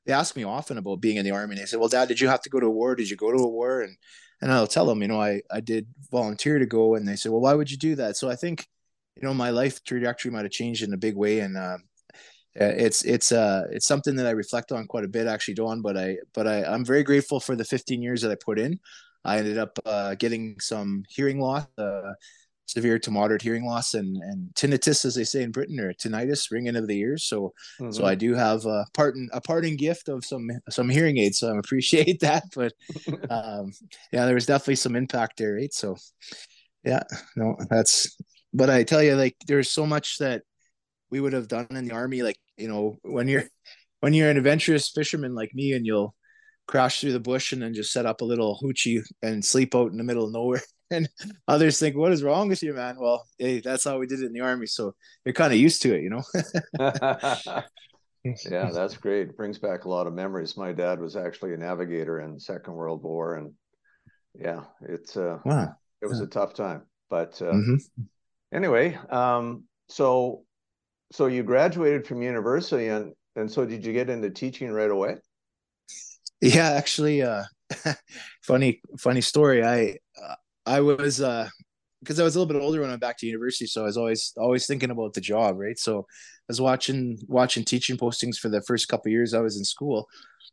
they 0.06 0.14
ask 0.14 0.36
me 0.36 0.44
often 0.44 0.78
about 0.78 1.02
being 1.02 1.18
in 1.18 1.26
the 1.26 1.32
army. 1.32 1.54
And 1.54 1.62
they 1.62 1.66
say, 1.66 1.78
"Well, 1.78 1.90
Dad, 1.90 2.08
did 2.08 2.20
you 2.22 2.28
have 2.28 2.42
to 2.42 2.50
go 2.50 2.60
to 2.60 2.68
a 2.68 2.70
war? 2.70 2.96
Did 2.96 3.10
you 3.10 3.18
go 3.18 3.32
to 3.32 3.44
a 3.44 3.50
war?" 3.50 3.82
And 3.82 3.98
and 4.42 4.52
I'll 4.52 4.68
tell 4.68 4.86
them, 4.86 5.02
you 5.02 5.08
know, 5.08 5.22
I 5.22 5.42
I 5.52 5.62
did 5.62 5.88
volunteer 6.12 6.60
to 6.60 6.66
go. 6.66 6.96
And 6.96 7.08
they 7.08 7.16
say, 7.16 7.30
"Well, 7.30 7.42
why 7.42 7.54
would 7.54 7.72
you 7.72 7.78
do 7.78 7.96
that?" 7.96 8.18
So 8.18 8.30
I 8.30 8.36
think, 8.36 8.68
you 9.16 9.24
know, 9.24 9.34
my 9.34 9.50
life 9.50 9.84
trajectory 9.84 10.32
might 10.32 10.44
have 10.44 10.52
changed 10.52 10.84
in 10.84 10.94
a 10.94 10.98
big 10.98 11.16
way. 11.16 11.40
And 11.40 11.58
uh, 11.58 11.78
it's 12.56 13.04
it's 13.04 13.32
uh 13.32 13.64
it's 13.72 13.86
something 13.86 14.16
that 14.16 14.28
I 14.28 14.32
reflect 14.32 14.72
on 14.72 14.88
quite 14.88 15.04
a 15.04 15.10
bit 15.10 15.28
actually, 15.28 15.56
Don. 15.56 15.82
But 15.82 15.98
I 15.98 16.18
but 16.34 16.48
I 16.48 16.64
I'm 16.64 16.86
very 16.86 17.04
grateful 17.04 17.40
for 17.40 17.56
the 17.56 17.66
15 17.66 18.02
years 18.02 18.22
that 18.22 18.32
I 18.32 18.36
put 18.36 18.60
in. 18.60 18.80
I 19.26 19.40
ended 19.40 19.58
up 19.58 19.78
uh, 19.86 20.16
getting 20.16 20.60
some 20.60 21.04
hearing 21.10 21.40
loss, 21.40 21.66
uh, 21.80 22.14
severe 22.68 23.00
to 23.00 23.12
moderate 23.12 23.42
hearing 23.42 23.66
loss, 23.66 23.94
and 23.94 24.16
and 24.18 24.54
tinnitus, 24.54 25.04
as 25.04 25.16
they 25.16 25.24
say 25.24 25.42
in 25.44 25.52
Britain, 25.52 25.80
or 25.80 25.94
tinnitus, 25.94 26.52
ringing 26.52 26.76
of 26.76 26.88
the 26.88 26.98
ears. 26.98 27.26
So 27.26 27.54
mm-hmm. 27.82 27.92
so 27.92 28.06
I 28.06 28.16
do 28.16 28.36
have 28.36 28.66
a 28.66 28.86
parting 28.94 29.28
a 29.34 29.42
parting 29.42 29.76
gift 29.76 30.08
of 30.08 30.24
some 30.24 30.48
some 30.70 30.88
hearing 30.88 31.18
aids. 31.18 31.40
So 31.40 31.54
I 31.54 31.58
appreciate 31.58 32.20
that. 32.22 32.44
But 32.56 32.74
um, 33.30 33.72
yeah, 34.14 34.26
there 34.26 34.36
was 34.36 34.46
definitely 34.46 34.76
some 34.76 34.96
impact 34.96 35.38
there, 35.38 35.56
right? 35.56 35.74
So 35.74 35.98
yeah, 36.84 37.04
no, 37.36 37.58
that's. 37.70 38.16
But 38.56 38.70
I 38.70 38.84
tell 38.84 39.04
you, 39.04 39.16
like, 39.16 39.36
there's 39.48 39.70
so 39.70 39.86
much 39.86 40.18
that 40.20 40.44
we 41.12 41.20
would 41.20 41.34
have 41.34 41.50
done 41.50 41.68
in 41.72 41.86
the 41.86 41.94
army. 41.94 42.24
Like, 42.24 42.40
you 42.56 42.70
know, 42.70 42.98
when 43.04 43.28
you're 43.28 43.44
when 44.00 44.14
you're 44.14 44.30
an 44.30 44.38
adventurous 44.38 44.90
fisherman 44.90 45.36
like 45.36 45.54
me, 45.54 45.74
and 45.74 45.86
you'll 45.86 46.16
crash 46.68 47.02
through 47.02 47.12
the 47.12 47.20
bush 47.20 47.52
and 47.52 47.62
then 47.62 47.74
just 47.74 47.92
set 47.92 48.06
up 48.06 48.22
a 48.22 48.26
little 48.26 48.60
hoochie 48.64 49.02
and 49.22 49.44
sleep 49.44 49.76
out 49.76 49.92
in 49.92 49.98
the 49.98 50.04
middle 50.04 50.26
of 50.26 50.34
nowhere. 50.34 50.62
And 50.92 51.10
others 51.48 51.80
think, 51.80 51.98
"What 51.98 52.12
is 52.12 52.22
wrong 52.22 52.48
with 52.48 52.62
you, 52.62 52.72
man?" 52.76 52.98
Well, 53.00 53.26
hey, 53.40 53.60
that's 53.60 53.86
how 53.86 53.98
we 53.98 54.06
did 54.06 54.20
it 54.20 54.28
in 54.28 54.34
the 54.34 54.42
army, 54.42 54.68
so 54.68 54.94
you're 55.26 55.34
kind 55.34 55.52
of 55.52 55.58
used 55.58 55.82
to 55.82 55.96
it, 55.96 56.04
you 56.04 56.12
know. 56.12 56.22
yeah, 58.24 58.70
that's 58.72 58.96
great. 58.96 59.36
Brings 59.36 59.58
back 59.58 59.86
a 59.86 59.90
lot 59.90 60.06
of 60.06 60.14
memories. 60.14 60.56
My 60.56 60.74
dad 60.74 61.00
was 61.00 61.16
actually 61.16 61.56
a 61.56 61.58
navigator 61.58 62.22
in 62.22 62.36
the 62.36 62.40
Second 62.40 62.76
World 62.76 63.02
War, 63.02 63.34
and 63.34 63.54
yeah, 64.36 64.66
it's 64.88 65.18
uh, 65.18 65.40
wow. 65.44 65.74
it 66.04 66.06
was 66.06 66.20
yeah. 66.20 66.26
a 66.26 66.30
tough 66.30 66.54
time. 66.54 66.84
But 67.10 67.42
uh, 67.42 67.46
mm-hmm. 67.46 68.04
Anyway, 68.56 68.98
um, 69.10 69.66
so 69.90 70.44
so 71.12 71.28
you 71.28 71.44
graduated 71.44 72.08
from 72.08 72.22
university, 72.22 72.88
and 72.88 73.14
and 73.36 73.52
so 73.52 73.66
did 73.66 73.86
you 73.86 73.94
get 73.94 74.10
into 74.10 74.30
teaching 74.30 74.72
right 74.72 74.90
away? 74.90 75.18
Yeah, 76.42 76.70
actually, 76.70 77.22
uh, 77.22 77.44
funny 78.42 78.82
funny 78.98 79.22
story. 79.22 79.64
I 79.64 79.98
uh, 80.22 80.36
I 80.66 80.80
was 80.80 81.22
uh, 81.22 81.50
because 82.00 82.20
I 82.20 82.24
was 82.24 82.36
a 82.36 82.40
little 82.40 82.52
bit 82.52 82.62
older 82.62 82.80
when 82.80 82.90
I 82.90 82.94
went 82.94 83.02
back 83.02 83.18
to 83.20 83.28
university, 83.28 83.68
so 83.68 83.82
I 83.82 83.86
was 83.86 83.98
always 83.98 84.34
always 84.38 84.66
thinking 84.66 84.90
about 84.90 85.14
the 85.14 85.22
job, 85.22 85.58
right? 85.60 85.78
So 85.78 86.00
I 86.00 86.48
was 86.48 86.62
watching 86.62 87.20
watching 87.28 87.64
teaching 87.64 87.98
postings 87.98 88.38
for 88.38 88.50
the 88.50 88.62
first 88.62 88.88
couple 88.88 89.12
years 89.12 89.34
I 89.34 89.42
was 89.42 89.58
in 89.58 89.66
school, 89.66 90.08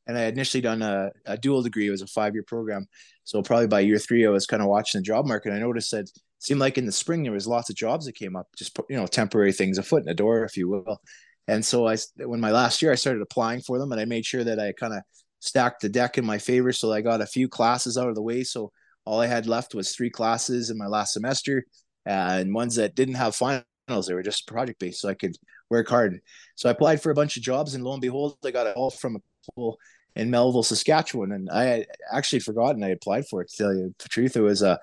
and 0.06 0.18
I 0.18 0.22
had 0.22 0.34
initially 0.34 0.60
done 0.60 0.82
a, 0.82 1.10
a 1.26 1.38
dual 1.38 1.62
degree. 1.62 1.86
It 1.86 1.90
was 1.90 2.02
a 2.02 2.06
five 2.06 2.34
year 2.34 2.44
program, 2.46 2.86
so 3.24 3.42
probably 3.42 3.68
by 3.68 3.80
year 3.80 3.98
three, 3.98 4.26
I 4.26 4.30
was 4.30 4.46
kind 4.46 4.62
of 4.62 4.68
watching 4.68 5.00
the 5.00 5.04
job 5.04 5.26
market. 5.26 5.52
I 5.52 5.58
noticed 5.58 5.92
that 5.92 6.10
seemed 6.42 6.60
like 6.60 6.78
in 6.78 6.86
the 6.86 6.92
spring 6.92 7.22
there 7.22 7.32
was 7.32 7.46
lots 7.46 7.70
of 7.70 7.76
jobs 7.76 8.06
that 8.06 8.14
came 8.14 8.36
up, 8.36 8.48
just 8.56 8.78
you 8.88 8.96
know 8.96 9.06
temporary 9.06 9.52
things, 9.52 9.78
a 9.78 9.82
foot 9.82 10.02
in 10.02 10.06
the 10.06 10.14
door, 10.14 10.44
if 10.44 10.56
you 10.56 10.68
will. 10.68 11.00
And 11.48 11.64
so 11.64 11.88
I, 11.88 11.96
when 12.18 12.40
my 12.40 12.50
last 12.50 12.82
year, 12.82 12.92
I 12.92 12.96
started 12.96 13.22
applying 13.22 13.60
for 13.62 13.78
them, 13.78 13.92
and 13.92 14.00
I 14.00 14.04
made 14.04 14.24
sure 14.24 14.44
that 14.44 14.60
I 14.60 14.72
kind 14.72 14.92
of 14.92 15.02
stacked 15.40 15.82
the 15.82 15.88
deck 15.88 16.18
in 16.18 16.24
my 16.24 16.38
favor. 16.38 16.72
So 16.72 16.92
I 16.92 17.00
got 17.00 17.20
a 17.20 17.26
few 17.26 17.48
classes 17.48 17.98
out 17.98 18.08
of 18.08 18.14
the 18.14 18.22
way. 18.22 18.44
So 18.44 18.70
all 19.04 19.20
I 19.20 19.26
had 19.26 19.46
left 19.46 19.74
was 19.74 19.94
three 19.94 20.10
classes 20.10 20.70
in 20.70 20.78
my 20.78 20.86
last 20.86 21.12
semester 21.12 21.64
and 22.06 22.54
ones 22.54 22.76
that 22.76 22.94
didn't 22.94 23.14
have 23.14 23.34
finals. 23.34 23.64
They 24.06 24.14
were 24.14 24.22
just 24.22 24.46
project 24.46 24.78
based. 24.78 25.00
So 25.00 25.08
I 25.08 25.14
could 25.14 25.36
work 25.68 25.88
hard. 25.88 26.20
So 26.54 26.68
I 26.68 26.72
applied 26.72 27.02
for 27.02 27.10
a 27.10 27.14
bunch 27.14 27.36
of 27.36 27.42
jobs 27.42 27.74
and 27.74 27.82
lo 27.82 27.92
and 27.92 28.00
behold, 28.00 28.36
I 28.44 28.52
got 28.52 28.68
a 28.68 28.72
call 28.72 28.90
from 28.90 29.16
a 29.16 29.52
pool 29.52 29.78
in 30.14 30.30
Melville, 30.30 30.62
Saskatchewan. 30.62 31.32
And 31.32 31.50
I 31.50 31.64
had 31.64 31.86
actually 32.12 32.40
forgotten 32.40 32.84
I 32.84 32.90
applied 32.90 33.26
for 33.26 33.42
it 33.42 33.50
to 33.50 33.56
tell 33.56 33.74
you 33.74 33.92
the 33.98 34.08
truth. 34.08 34.36
It 34.36 34.42
was 34.42 34.62
a, 34.62 34.78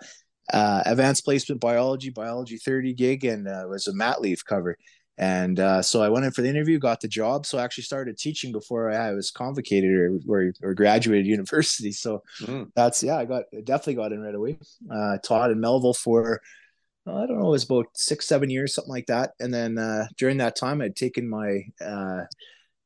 uh, 0.53 0.83
advanced 0.85 1.25
placement 1.25 1.61
biology, 1.61 2.09
biology 2.09 2.57
30 2.57 2.93
gig, 2.93 3.25
and 3.25 3.47
uh, 3.47 3.63
it 3.63 3.69
was 3.69 3.87
a 3.87 3.93
mat 3.93 4.21
leave 4.21 4.45
cover. 4.45 4.77
And 5.19 5.59
uh, 5.59 5.81
so 5.81 6.01
I 6.01 6.07
went 6.07 6.25
in 6.25 6.31
for 6.31 6.41
the 6.41 6.47
interview, 6.47 6.79
got 6.79 7.01
the 7.01 7.09
job. 7.09 7.45
So 7.45 7.57
I 7.57 7.63
actually 7.63 7.83
started 7.83 8.17
teaching 8.17 8.53
before 8.53 8.89
I 8.89 9.11
was 9.11 9.31
convocated 9.31 9.91
or, 9.91 10.19
or, 10.29 10.53
or 10.63 10.73
graduated 10.73 11.25
university. 11.27 11.91
So 11.91 12.23
mm. 12.39 12.71
that's, 12.73 13.03
yeah, 13.03 13.17
I 13.17 13.25
got 13.25 13.43
definitely 13.65 13.95
got 13.95 14.13
in 14.13 14.21
right 14.21 14.33
away. 14.33 14.57
Uh, 14.89 15.17
taught 15.17 15.51
in 15.51 15.59
Melville 15.59 15.93
for, 15.93 16.39
I 17.05 17.25
don't 17.25 17.37
know, 17.37 17.47
it 17.47 17.51
was 17.51 17.65
about 17.65 17.87
six, 17.95 18.27
seven 18.27 18.49
years, 18.49 18.73
something 18.73 18.93
like 18.93 19.07
that. 19.07 19.31
And 19.41 19.53
then 19.53 19.77
uh, 19.77 20.05
during 20.17 20.37
that 20.37 20.55
time, 20.55 20.81
I'd 20.81 20.95
taken 20.95 21.29
my, 21.29 21.63
uh, 21.85 22.21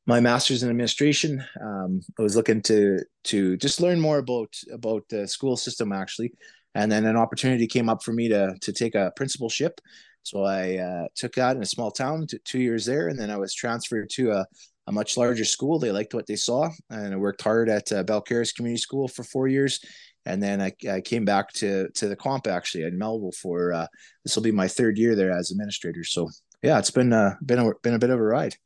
my 0.06 0.18
master's 0.18 0.64
in 0.64 0.70
administration. 0.70 1.44
Um, 1.62 2.00
I 2.18 2.22
was 2.22 2.34
looking 2.34 2.62
to, 2.62 2.98
to 3.24 3.56
just 3.58 3.80
learn 3.80 4.00
more 4.00 4.18
about, 4.18 4.52
about 4.72 5.04
the 5.08 5.28
school 5.28 5.56
system 5.56 5.92
actually. 5.92 6.32
And 6.74 6.90
then 6.90 7.04
an 7.06 7.16
opportunity 7.16 7.66
came 7.66 7.88
up 7.88 8.02
for 8.02 8.12
me 8.12 8.28
to, 8.28 8.56
to 8.60 8.72
take 8.72 8.94
a 8.94 9.12
principalship 9.16 9.80
so 10.24 10.42
I 10.42 10.78
uh, 10.78 11.08
took 11.14 11.34
that 11.34 11.54
in 11.54 11.62
a 11.62 11.66
small 11.66 11.90
town, 11.90 12.26
t- 12.26 12.38
two 12.44 12.58
years 12.58 12.86
there, 12.86 13.08
and 13.08 13.18
then 13.18 13.30
I 13.30 13.36
was 13.36 13.54
transferred 13.54 14.08
to 14.14 14.32
a, 14.32 14.46
a 14.86 14.92
much 14.92 15.18
larger 15.18 15.44
school. 15.44 15.78
They 15.78 15.92
liked 15.92 16.14
what 16.14 16.26
they 16.26 16.36
saw, 16.36 16.70
and 16.88 17.12
I 17.12 17.16
worked 17.16 17.42
hard 17.42 17.68
at 17.68 17.92
uh, 17.92 18.04
Balcarres 18.04 18.54
Community 18.54 18.80
School 18.80 19.06
for 19.06 19.22
four 19.22 19.48
years, 19.48 19.80
and 20.24 20.42
then 20.42 20.62
I, 20.62 20.72
I 20.90 21.02
came 21.02 21.26
back 21.26 21.52
to 21.54 21.90
to 21.90 22.08
the 22.08 22.16
comp 22.16 22.46
actually 22.46 22.84
in 22.84 22.98
Melville 22.98 23.32
for 23.32 23.74
uh, 23.74 23.86
this 24.24 24.34
will 24.34 24.42
be 24.42 24.50
my 24.50 24.66
third 24.66 24.96
year 24.96 25.14
there 25.14 25.30
as 25.30 25.50
administrator. 25.50 26.04
So 26.04 26.30
yeah, 26.62 26.78
it's 26.78 26.90
been 26.90 27.12
uh, 27.12 27.34
been 27.44 27.58
a, 27.58 27.70
been 27.82 27.94
a 27.94 27.98
bit 27.98 28.10
of 28.10 28.18
a 28.18 28.22
ride. 28.22 28.56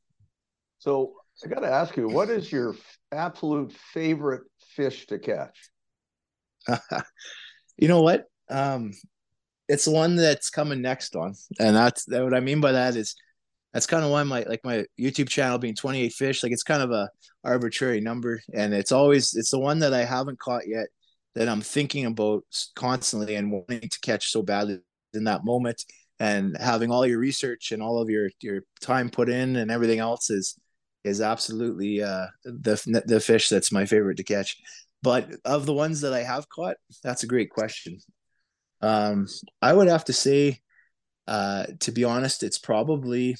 So 0.79 1.15
I 1.45 1.49
got 1.49 1.61
to 1.61 1.71
ask 1.71 1.97
you, 1.97 2.09
what 2.09 2.31
is 2.31 2.53
your 2.53 2.77
absolute 3.11 3.73
favorite 3.73 4.45
fish 4.77 5.09
to 5.09 5.19
catch? 5.19 5.59
you 7.79 7.89
know 7.89 8.03
what? 8.03 8.27
Um, 8.51 8.93
it's 9.69 9.85
the 9.85 9.91
one 9.91 10.17
that's 10.17 10.51
coming 10.51 10.83
next 10.83 11.15
on, 11.15 11.35
and 11.59 11.77
that's 11.77 12.05
that. 12.07 12.25
What 12.25 12.35
I 12.35 12.41
mean 12.41 12.61
by 12.61 12.73
that 12.73 12.97
is 12.97 13.15
that's 13.73 13.87
kind 13.87 14.05
of 14.05 14.11
why 14.11 14.23
my 14.23 14.43
like 14.43 14.65
my 14.65 14.85
YouTube 14.99 15.29
channel 15.29 15.59
being 15.59 15.75
28 15.75 16.13
fish, 16.13 16.43
like 16.43 16.53
it's 16.53 16.63
kind 16.63 16.83
of 16.83 16.91
a 16.91 17.11
arbitrary 17.45 18.01
number, 18.01 18.41
and 18.55 18.75
it's 18.75 18.93
always 18.93 19.35
it's 19.35 19.51
the 19.51 19.59
one 19.59 19.79
that 19.81 19.95
I 19.95 20.05
haven't 20.05 20.39
caught 20.39 20.67
yet 20.67 20.89
that 21.35 21.49
I'm 21.49 21.61
thinking 21.61 22.07
about 22.07 22.45
constantly 22.75 23.37
and 23.37 23.53
wanting 23.53 23.89
to 23.89 24.01
catch 24.01 24.31
so 24.31 24.43
badly 24.43 24.81
in 25.15 25.25
that 25.25 25.45
moment, 25.45 25.85
and 26.19 26.57
having 26.59 26.91
all 26.91 27.07
your 27.07 27.19
research 27.19 27.73
and 27.73 27.83
all 27.83 28.01
of 28.01 28.09
your 28.11 28.31
your 28.41 28.63
time 28.81 29.11
put 29.11 29.29
in 29.29 29.57
and 29.57 29.71
everything 29.71 29.99
else 29.99 30.31
is 30.31 30.59
is 31.05 31.21
absolutely 31.21 32.03
uh, 32.03 32.27
the 32.45 33.03
the 33.07 33.21
fish 33.21 33.49
that's 33.49 33.71
my 33.71 33.85
favorite 33.85 34.17
to 34.17 34.25
catch. 34.25 34.57
But 35.03 35.31
of 35.45 35.67
the 35.67 35.73
ones 35.73 36.01
that 36.01 36.13
I 36.13 36.23
have 36.23 36.49
caught, 36.49 36.77
that's 37.03 37.23
a 37.23 37.29
great 37.29 37.51
question. 37.51 37.99
Um, 38.81 39.27
I 39.63 39.73
would 39.73 39.89
have 39.89 40.05
to 40.07 40.13
say, 40.13 40.61
uh, 41.27 41.67
to 41.81 41.93
be 41.93 42.05
honest, 42.05 42.43
it's 42.43 42.59
probably 42.59 43.37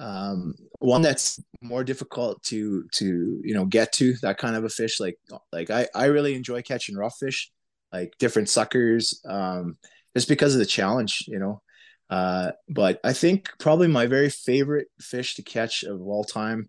um, 0.00 0.54
one 0.78 1.02
that's 1.02 1.38
more 1.60 1.84
difficult 1.84 2.42
to 2.44 2.84
to 2.92 3.40
you 3.44 3.54
know 3.54 3.66
get 3.66 3.92
to 3.92 4.14
that 4.22 4.38
kind 4.38 4.56
of 4.56 4.64
a 4.64 4.68
fish. 4.68 4.98
Like 4.98 5.18
like 5.52 5.70
I 5.70 5.86
I 5.94 6.06
really 6.06 6.34
enjoy 6.34 6.62
catching 6.62 6.96
rough 6.96 7.16
fish, 7.20 7.50
like 7.92 8.14
different 8.18 8.48
suckers, 8.48 9.20
um, 9.26 9.76
just 10.16 10.28
because 10.28 10.54
of 10.54 10.58
the 10.58 10.66
challenge, 10.66 11.24
you 11.28 11.38
know. 11.38 11.62
Uh, 12.08 12.52
but 12.68 12.98
I 13.04 13.12
think 13.12 13.50
probably 13.58 13.86
my 13.88 14.06
very 14.06 14.30
favorite 14.30 14.88
fish 15.00 15.36
to 15.36 15.42
catch 15.42 15.84
of 15.84 16.00
all 16.00 16.24
time 16.24 16.68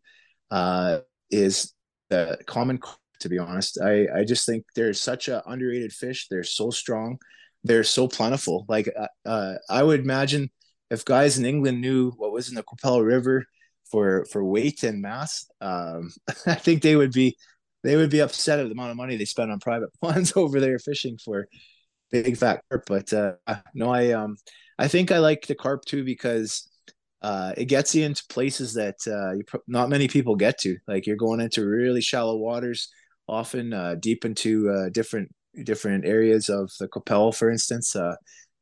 uh, 0.51 0.99
is 1.31 1.73
the 2.09 2.37
common. 2.45 2.79
To 3.21 3.29
be 3.29 3.39
honest, 3.39 3.79
I 3.81 4.07
I 4.15 4.23
just 4.25 4.45
think 4.45 4.65
they're 4.75 4.93
such 4.93 5.27
an 5.27 5.41
underrated 5.45 5.93
fish. 5.93 6.27
They're 6.29 6.43
so 6.43 6.69
strong 6.69 7.19
they're 7.63 7.83
so 7.83 8.07
plentiful. 8.07 8.65
Like 8.67 8.89
uh, 8.97 9.07
uh, 9.27 9.55
I 9.69 9.83
would 9.83 9.99
imagine 9.99 10.49
if 10.89 11.05
guys 11.05 11.37
in 11.37 11.45
England 11.45 11.81
knew 11.81 12.11
what 12.11 12.31
was 12.31 12.49
in 12.49 12.55
the 12.55 12.63
Qu'Appelle 12.63 13.05
River 13.05 13.45
for 13.89 14.25
for 14.31 14.43
weight 14.43 14.83
and 14.83 15.01
mass, 15.01 15.45
um, 15.61 16.11
I 16.45 16.55
think 16.55 16.81
they 16.81 16.95
would 16.95 17.11
be 17.11 17.37
they 17.83 17.95
would 17.95 18.09
be 18.09 18.21
upset 18.21 18.59
at 18.59 18.65
the 18.65 18.71
amount 18.71 18.91
of 18.91 18.97
money 18.97 19.15
they 19.15 19.25
spend 19.25 19.51
on 19.51 19.59
private 19.59 19.89
ponds 20.01 20.33
over 20.35 20.59
there 20.59 20.79
fishing 20.79 21.17
for 21.23 21.47
big 22.11 22.37
fat 22.37 22.63
carp. 22.69 22.83
But 22.87 23.13
uh, 23.13 23.33
no, 23.73 23.89
I 23.91 24.11
um 24.11 24.37
I 24.79 24.87
think 24.87 25.11
I 25.11 25.19
like 25.19 25.45
the 25.47 25.55
carp 25.55 25.85
too 25.85 26.03
because 26.03 26.67
uh, 27.21 27.53
it 27.55 27.65
gets 27.65 27.93
you 27.93 28.03
into 28.03 28.23
places 28.29 28.73
that 28.73 28.95
uh, 29.05 29.33
you, 29.33 29.43
not 29.67 29.89
many 29.89 30.07
people 30.07 30.35
get 30.35 30.57
to. 30.59 30.77
Like 30.87 31.05
you're 31.05 31.17
going 31.17 31.39
into 31.39 31.63
really 31.63 32.01
shallow 32.01 32.35
waters, 32.35 32.89
often 33.27 33.73
uh, 33.73 33.95
deep 33.99 34.25
into 34.25 34.69
uh, 34.69 34.89
different 34.89 35.31
different 35.63 36.05
areas 36.05 36.49
of 36.49 36.71
the 36.79 36.87
Qu'Appelle, 36.87 37.33
for 37.35 37.49
instance, 37.49 37.95
uh, 37.95 38.15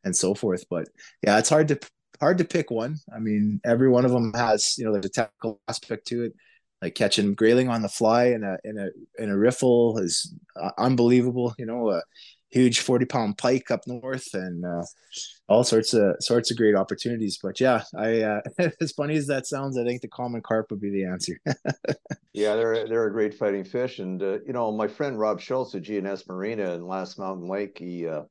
and 0.04 0.16
so 0.16 0.34
forth. 0.34 0.66
But 0.70 0.88
yeah, 1.24 1.38
it's 1.40 1.50
hard 1.50 1.68
to 1.70 1.80
hard 2.20 2.38
to 2.40 2.46
pick 2.46 2.72
one. 2.72 2.98
I 3.14 3.20
mean, 3.20 3.62
every 3.66 3.90
one 3.90 4.06
of 4.06 4.12
them 4.12 4.34
has 4.34 4.78
you 4.78 4.86
know 4.86 4.94
there's 4.94 5.06
a 5.06 5.10
technical 5.10 5.62
aspect 5.68 6.08
to 6.08 6.24
it. 6.26 6.34
Like 6.82 6.96
catching 6.96 7.34
grayling 7.34 7.68
on 7.68 7.82
the 7.82 7.90
fly 7.90 8.26
in 8.28 8.44
a 8.44 8.58
in 8.64 8.78
a 8.78 8.90
in 9.22 9.30
a 9.30 9.38
riffle 9.38 9.98
is 10.00 10.34
uh, 10.62 10.72
unbelievable. 10.78 11.54
You 11.58 11.66
know, 11.66 11.90
a 11.92 12.02
huge 12.50 12.80
forty 12.80 13.06
pound 13.06 13.38
pike 13.38 13.70
up 13.70 13.82
north 13.86 14.34
and 14.34 14.66
uh, 14.66 14.84
all 15.50 15.64
sorts 15.66 15.94
of 15.94 16.16
sorts 16.22 16.52
of 16.52 16.58
great 16.58 16.76
opportunities. 16.76 17.38
But 17.42 17.60
yeah, 17.60 17.84
I 17.98 18.22
uh, 18.22 18.42
as 18.82 18.94
funny 18.94 19.16
as 19.18 19.28
that 19.28 19.48
sounds, 19.48 19.78
I 19.78 19.84
think 19.84 20.02
the 20.02 20.08
common 20.08 20.42
carp 20.42 20.72
would 20.72 20.82
be 20.82 20.90
the 20.92 21.06
answer. 21.06 21.40
yeah, 22.40 22.56
they're 22.56 22.88
they're 22.88 23.08
a 23.08 23.12
great 23.12 23.34
fighting 23.34 23.66
fish, 23.66 24.00
and 24.00 24.22
uh, 24.24 24.40
you 24.46 24.54
know 24.54 24.72
my 24.72 24.88
friend 24.88 25.20
Rob 25.20 25.42
Schultz 25.42 25.76
at 25.76 25.84
GNS 25.84 26.28
Marina 26.28 26.74
in 26.74 26.88
Last 26.88 27.20
Mountain 27.20 27.50
Lake, 27.50 27.78
he 27.78 28.08
uh, 28.08 28.24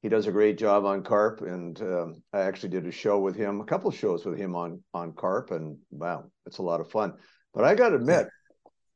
he 0.00 0.08
does 0.08 0.26
a 0.26 0.32
great 0.32 0.56
job 0.56 0.86
on 0.86 1.02
carp, 1.02 1.42
and 1.42 1.80
um, 1.82 2.22
I 2.32 2.40
actually 2.40 2.70
did 2.70 2.86
a 2.86 2.90
show 2.90 3.18
with 3.18 3.36
him, 3.36 3.60
a 3.60 3.64
couple 3.64 3.90
of 3.90 3.96
shows 3.96 4.24
with 4.24 4.38
him 4.38 4.56
on 4.56 4.82
on 4.94 5.12
carp, 5.12 5.50
and 5.50 5.76
wow, 5.90 6.24
it's 6.46 6.58
a 6.58 6.62
lot 6.62 6.80
of 6.80 6.90
fun. 6.90 7.14
But 7.52 7.64
I 7.64 7.74
got 7.74 7.90
to 7.90 7.96
admit, 7.96 8.28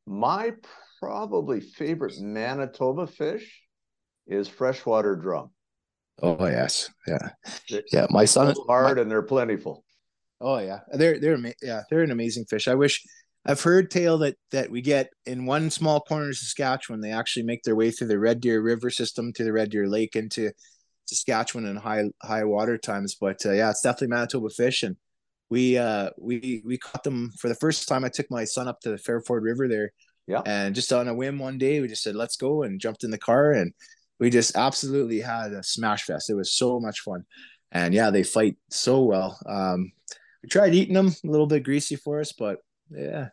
my 0.06 0.52
probably 0.98 1.60
favorite 1.60 2.18
Manitoba 2.18 3.06
fish 3.06 3.62
is 4.26 4.48
freshwater 4.48 5.14
drum. 5.14 5.50
Oh 6.22 6.46
yes, 6.46 6.90
yeah, 7.06 7.28
they're, 7.68 7.82
yeah. 7.92 8.06
My 8.08 8.24
son 8.24 8.54
hard 8.66 8.96
my, 8.96 9.02
and 9.02 9.10
they're 9.10 9.22
plentiful. 9.22 9.84
Oh 10.40 10.58
yeah, 10.58 10.80
they're 10.92 11.20
they're 11.20 11.38
yeah 11.60 11.82
they're 11.90 12.02
an 12.02 12.10
amazing 12.12 12.46
fish. 12.46 12.66
I 12.66 12.74
wish 12.74 13.04
I've 13.44 13.60
heard 13.60 13.90
tale 13.90 14.18
that 14.18 14.36
that 14.52 14.70
we 14.70 14.82
get 14.82 15.10
in 15.26 15.46
one 15.46 15.70
small 15.70 16.00
corner 16.00 16.28
of 16.28 16.36
Saskatchewan. 16.36 17.00
They 17.00 17.10
actually 17.10 17.44
make 17.44 17.62
their 17.62 17.76
way 17.76 17.90
through 17.90 18.08
the 18.08 18.18
Red 18.18 18.40
Deer 18.40 18.60
River 18.60 18.90
system 18.90 19.32
to 19.34 19.44
the 19.44 19.52
Red 19.52 19.70
Deer 19.70 19.88
Lake 19.88 20.14
into 20.14 20.52
Saskatchewan 21.06 21.66
in 21.66 21.76
high 21.76 22.04
high 22.22 22.44
water 22.44 22.78
times. 22.78 23.16
But 23.20 23.44
uh, 23.44 23.52
yeah, 23.52 23.70
it's 23.70 23.82
definitely 23.82 24.08
Manitoba 24.08 24.50
fish, 24.50 24.82
and 24.82 24.96
we 25.50 25.76
uh 25.76 26.10
we 26.18 26.62
we 26.64 26.78
caught 26.78 27.02
them 27.02 27.32
for 27.38 27.48
the 27.48 27.56
first 27.56 27.88
time. 27.88 28.04
I 28.04 28.08
took 28.08 28.30
my 28.30 28.44
son 28.44 28.68
up 28.68 28.80
to 28.82 28.90
the 28.90 28.98
Fairford 28.98 29.42
River 29.42 29.68
there. 29.68 29.92
Yeah. 30.26 30.42
And 30.46 30.74
just 30.74 30.92
on 30.92 31.08
a 31.08 31.14
whim 31.14 31.38
one 31.38 31.58
day, 31.58 31.80
we 31.80 31.88
just 31.88 32.02
said, 32.02 32.14
let's 32.14 32.36
go 32.36 32.62
and 32.62 32.80
jumped 32.80 33.04
in 33.04 33.10
the 33.10 33.18
car 33.18 33.52
and 33.52 33.72
we 34.20 34.30
just 34.30 34.56
absolutely 34.56 35.20
had 35.20 35.52
a 35.52 35.62
smash 35.62 36.04
fest. 36.04 36.30
It 36.30 36.34
was 36.34 36.54
so 36.54 36.78
much 36.78 37.00
fun. 37.00 37.24
And 37.72 37.92
yeah, 37.92 38.10
they 38.10 38.22
fight 38.22 38.56
so 38.70 39.02
well. 39.02 39.38
Um, 39.46 39.92
we 40.42 40.48
tried 40.48 40.74
eating 40.74 40.94
them 40.94 41.08
a 41.08 41.26
little 41.26 41.46
bit 41.46 41.64
greasy 41.64 41.96
for 41.96 42.20
us, 42.20 42.32
but 42.32 42.58
yeah, 42.96 43.28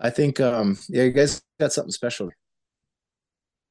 I 0.00 0.10
think 0.10 0.40
um, 0.40 0.78
yeah, 0.88 1.04
you 1.04 1.12
guys 1.12 1.42
got 1.58 1.72
something 1.72 1.92
special. 1.92 2.30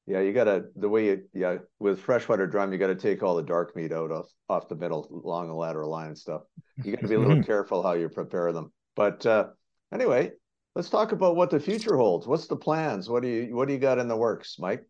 Yeah, 0.06 0.20
you 0.20 0.32
gotta 0.32 0.66
the 0.76 0.88
way 0.88 1.06
you 1.06 1.22
yeah 1.32 1.58
with 1.78 2.00
freshwater 2.00 2.46
drum, 2.46 2.72
you 2.72 2.78
gotta 2.78 2.94
take 2.94 3.22
all 3.22 3.36
the 3.36 3.42
dark 3.42 3.74
meat 3.74 3.92
out 3.92 4.10
off 4.10 4.26
off 4.48 4.68
the 4.68 4.76
middle 4.76 5.22
along 5.24 5.48
the 5.48 5.54
lateral 5.54 5.90
line 5.90 6.08
and 6.08 6.18
stuff. 6.18 6.42
You 6.82 6.94
gotta 6.94 7.08
be 7.08 7.14
a 7.14 7.20
little 7.20 7.42
careful 7.52 7.82
how 7.82 7.92
you 7.94 8.08
prepare 8.08 8.52
them. 8.52 8.72
But 8.96 9.24
uh, 9.24 9.48
anyway, 9.92 10.32
let's 10.74 10.90
talk 10.90 11.12
about 11.12 11.36
what 11.36 11.50
the 11.50 11.58
future 11.58 11.96
holds. 11.96 12.26
What's 12.26 12.46
the 12.46 12.56
plans? 12.56 13.08
What 13.08 13.22
do 13.22 13.28
you 13.28 13.56
what 13.56 13.66
do 13.66 13.74
you 13.74 13.80
got 13.80 13.98
in 13.98 14.08
the 14.08 14.16
works, 14.16 14.56
Mike? 14.58 14.84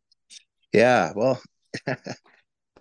Yeah, 0.73 1.13
well, 1.15 1.41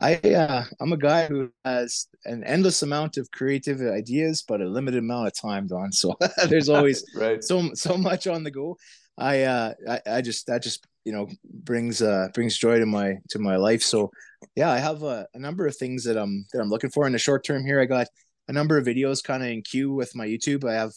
I 0.04 0.16
uh, 0.16 0.66
I'm 0.82 0.92
a 0.92 0.98
guy 0.98 1.28
who 1.28 1.50
has 1.64 2.08
an 2.26 2.44
endless 2.44 2.84
amount 2.84 3.16
of 3.16 3.32
creative 3.32 3.80
ideas, 3.80 4.44
but 4.46 4.60
a 4.60 4.66
limited 4.66 5.00
amount 5.00 5.28
of 5.28 5.34
time, 5.34 5.66
Don. 5.68 5.94
So 5.94 6.14
there's 6.50 6.68
always 6.68 7.06
right. 7.16 7.42
so 7.42 7.70
so 7.74 7.96
much 7.98 8.28
on 8.28 8.44
the 8.44 8.52
go. 8.52 8.78
I 9.18 9.44
uh 9.44 9.74
I, 9.90 10.02
I 10.06 10.22
just 10.22 10.48
that 10.48 10.62
just 10.62 10.86
you 11.06 11.14
know 11.14 11.30
brings 11.46 12.02
uh 12.02 12.28
brings 12.34 12.58
joy 12.58 12.80
to 12.80 12.86
my 12.86 13.16
to 13.30 13.40
my 13.40 13.56
life. 13.56 13.82
So 13.82 14.12
yeah, 14.58 14.70
I 14.70 14.78
have 14.78 15.04
a, 15.04 15.26
a 15.36 15.40
number 15.40 15.66
of 15.68 15.78
things 15.78 16.04
that 16.04 16.18
I'm 16.18 16.46
that 16.52 16.60
I'm 16.62 16.70
looking 16.70 16.90
for 16.90 17.08
in 17.08 17.14
the 17.14 17.18
short 17.18 17.46
term 17.46 17.66
here. 17.66 17.80
I 17.80 17.86
got 17.86 18.08
a 18.50 18.54
number 18.54 18.78
of 18.78 18.86
videos 18.86 19.24
kind 19.24 19.42
of 19.42 19.48
in 19.48 19.62
queue 19.62 19.94
with 19.94 20.18
my 20.18 20.28
YouTube. 20.28 20.70
I 20.70 20.74
have 20.74 20.92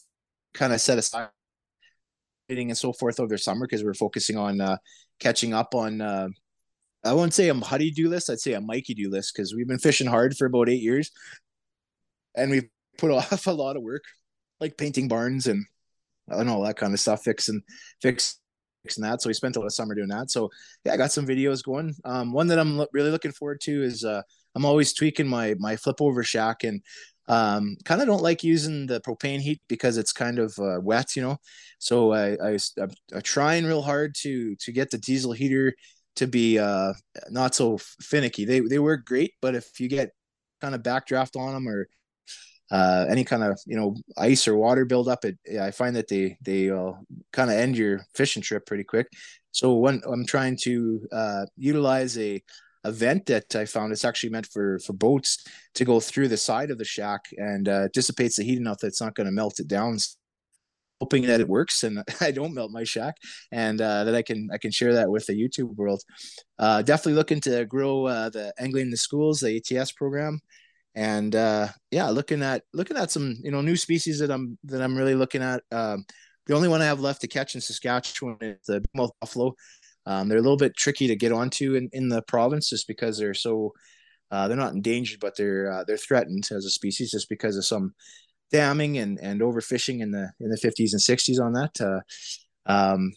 kind 0.53 0.73
of 0.73 0.81
set 0.81 0.99
aside 0.99 1.29
and 2.49 2.77
so 2.77 2.93
forth 2.93 3.21
over 3.21 3.39
summer 3.39 3.67
because 3.67 3.85
we're 3.85 3.95
focusing 3.95 4.37
on 4.37 4.61
uh, 4.61 4.79
catching 5.21 5.55
up 5.55 5.77
on 5.77 6.01
uh, 6.01 6.29
I 7.07 7.13
won't 7.13 7.35
say 7.35 7.49
a 7.49 7.55
Huddy 7.55 7.91
do 7.91 8.09
list. 8.09 8.31
I'd 8.31 8.41
say 8.41 8.53
a 8.55 8.61
Mikey 8.61 8.95
do 8.95 9.11
list 9.11 9.35
because 9.35 9.55
we've 9.55 9.69
been 9.69 9.79
fishing 9.79 10.07
hard 10.07 10.37
for 10.37 10.47
about 10.47 10.69
eight 10.69 10.83
years, 10.83 11.11
and 12.35 12.51
we've 12.51 12.69
put 12.99 13.11
off 13.11 13.47
a 13.47 13.53
lot 13.53 13.77
of 13.77 13.83
work, 13.83 14.05
like 14.61 14.77
painting 14.77 15.09
barns 15.09 15.47
and 15.47 15.65
and 16.29 16.51
all 16.51 16.63
that 16.63 16.77
kind 16.77 16.93
of 16.93 17.01
stuff, 17.01 17.23
fixing 17.23 17.63
fix, 18.03 18.41
fixing 18.83 19.03
that. 19.05 19.23
So 19.23 19.29
we 19.29 19.35
spent 19.35 19.57
a 19.57 19.61
lot 19.61 19.67
of 19.67 19.73
summer 19.73 19.95
doing 19.95 20.09
that. 20.09 20.31
So 20.31 20.51
yeah, 20.85 20.95
I 20.95 20.97
got 20.97 21.13
some 21.13 21.27
videos 21.27 21.63
going. 21.63 21.95
Um, 22.05 22.33
one 22.33 22.49
that 22.49 22.59
I'm 22.59 22.79
lo- 22.79 22.89
really 22.93 23.11
looking 23.11 23.33
forward 23.33 23.61
to 23.63 23.83
is 23.83 24.05
uh, 24.05 24.23
I'm 24.55 24.65
always 24.65 24.93
tweaking 24.93 25.29
my 25.29 25.55
my 25.59 25.77
flip 25.77 26.01
over 26.01 26.23
shack 26.23 26.65
and 26.65 26.83
um, 27.29 27.77
kind 27.85 28.01
of 28.01 28.07
don't 28.07 28.23
like 28.23 28.45
using 28.45 28.87
the 28.87 29.01
propane 29.01 29.41
heat 29.41 29.61
because 29.69 29.99
it's 29.99 30.13
kind 30.13 30.39
of 30.39 30.57
uh, 30.59 30.79
wet, 30.81 31.17
you 31.17 31.23
know. 31.23 31.39
So 31.79 32.13
I, 32.13 32.37
I 32.53 32.59
I'm 33.13 33.23
trying 33.23 33.65
real 33.67 33.83
hard 33.83 34.15
to 34.23 34.57
to 34.57 34.73
get 34.73 34.91
the 34.91 34.99
diesel 34.99 35.33
heater 35.33 35.75
to 36.17 36.27
be 36.27 36.59
uh, 36.59 36.93
not 37.31 37.55
so 37.55 37.79
finicky. 38.01 38.45
They 38.45 38.61
they 38.61 38.79
work 38.79 39.05
great, 39.07 39.35
but 39.41 39.55
if 39.55 39.81
you 39.81 39.89
get 39.89 40.11
kind 40.61 40.75
of 40.75 40.83
backdraft 40.83 41.37
on 41.39 41.55
them 41.55 41.69
or 41.69 41.89
uh, 42.71 43.07
any 43.09 43.25
kind 43.25 43.43
of 43.43 43.59
you 43.67 43.77
know 43.77 43.95
ice 44.17 44.49
or 44.49 44.57
water 44.57 44.85
buildup, 44.85 45.25
it 45.25 45.39
yeah, 45.47 45.65
I 45.65 45.71
find 45.71 45.95
that 45.97 46.09
they 46.09 46.37
they 46.43 46.71
uh, 46.71 46.93
kind 47.33 47.51
of 47.51 47.57
end 47.57 47.77
your 47.77 48.01
fishing 48.15 48.43
trip 48.43 48.67
pretty 48.67 48.85
quick. 48.85 49.09
So 49.53 49.75
when 49.75 50.03
I'm 50.07 50.27
trying 50.27 50.57
to 50.63 51.07
uh, 51.13 51.47
utilize 51.57 52.19
a 52.19 52.43
a 52.85 52.93
vent 52.93 53.27
that 53.27 53.55
I 53.55 53.65
found 53.65 53.93
it's 53.93 54.05
actually 54.05 54.31
meant 54.31 54.47
for 54.47 54.79
for 54.81 54.93
boats 54.93 55.45
to 55.75 55.85
go 55.85 56.01
through 56.01 56.29
the 56.29 56.37
side 56.37 56.71
of 56.71 56.79
the 56.79 56.85
shack 56.85 57.23
and 57.37 57.69
uh, 57.69 57.89
dissipates 57.89 58.37
the 58.37 58.45
heat 58.45 58.59
enough 58.59 58.79
that 58.79 58.89
it's 58.89 59.01
not 59.01 59.15
going 59.15 59.27
to 59.27 59.33
melt 59.33 59.59
it 59.59 59.69
down 59.69 59.99
hoping 61.01 61.27
that 61.27 61.41
it 61.41 61.49
works 61.49 61.83
and 61.83 62.03
I 62.21 62.31
don't 62.31 62.55
melt 62.55 62.71
my 62.71 62.85
shack 62.85 63.15
and 63.53 63.81
uh, 63.81 64.05
that 64.05 64.15
I 64.15 64.23
can 64.23 64.49
I 64.53 64.59
can 64.59 64.71
share 64.71 64.95
that 64.95 65.11
with 65.11 65.27
the 65.27 65.35
YouTube 65.35 65.75
world. 65.77 66.03
Uh, 66.59 66.83
definitely 66.83 67.15
looking 67.15 67.41
to 67.43 67.65
grow 67.67 68.07
uh, 68.07 68.31
the 68.31 68.53
angling 68.59 68.87
in 68.87 68.91
the 68.91 68.97
schools, 68.97 69.41
the 69.41 69.57
ATS 69.57 69.93
program, 69.93 70.41
and 70.95 71.37
uh, 71.37 71.69
yeah, 71.91 72.09
looking 72.09 72.43
at 72.43 72.63
looking 72.73 72.97
at 72.97 73.11
some 73.11 73.37
you 73.43 73.51
know 73.51 73.61
new 73.61 73.77
species 73.77 74.19
that 74.21 74.31
I'm 74.31 74.59
that 74.65 74.83
I'm 74.83 74.97
really 74.97 75.15
looking 75.15 75.43
at. 75.43 75.63
Um, 75.71 76.05
the 76.47 76.55
only 76.55 76.69
one 76.69 76.81
I 76.81 76.87
have 76.87 77.01
left 77.01 77.23
to 77.23 77.29
catch 77.29 77.55
in 77.57 77.61
Saskatchewan 77.61 78.39
is 78.41 78.59
the 78.67 78.81
bigmouth 78.81 79.11
buffalo. 79.21 79.55
Um, 80.07 80.29
they're 80.29 80.39
a 80.39 80.43
little 80.43 80.57
bit 80.57 80.77
tricky 80.77 81.09
to 81.09 81.17
get 81.17 81.33
onto 81.33 81.75
in, 81.75 81.91
in 81.93 82.09
the 82.09 82.23
province 82.23 82.71
just 82.71 82.87
because 82.87 83.19
they're 83.19 83.35
so 83.35 83.73
uh, 84.31 84.49
they're 84.49 84.57
not 84.57 84.73
endangered, 84.73 85.21
but 85.21 85.37
they're 85.37 85.71
uh, 85.71 85.85
they're 85.85 85.97
threatened 85.97 86.49
as 86.51 86.65
a 86.65 86.71
species 86.71 87.11
just 87.11 87.29
because 87.29 87.57
of 87.57 87.65
some 87.65 87.95
damming 88.51 88.99
and, 88.99 89.19
and 89.21 89.41
overfishing 89.41 90.01
in 90.01 90.11
the 90.11 90.31
in 90.41 90.51
the 90.51 90.59
50s 90.59 90.93
and 90.93 91.01
60s 91.01 91.41
on 91.41 91.53
that. 91.55 91.81
Uh, 91.81 92.01
um, 92.71 93.13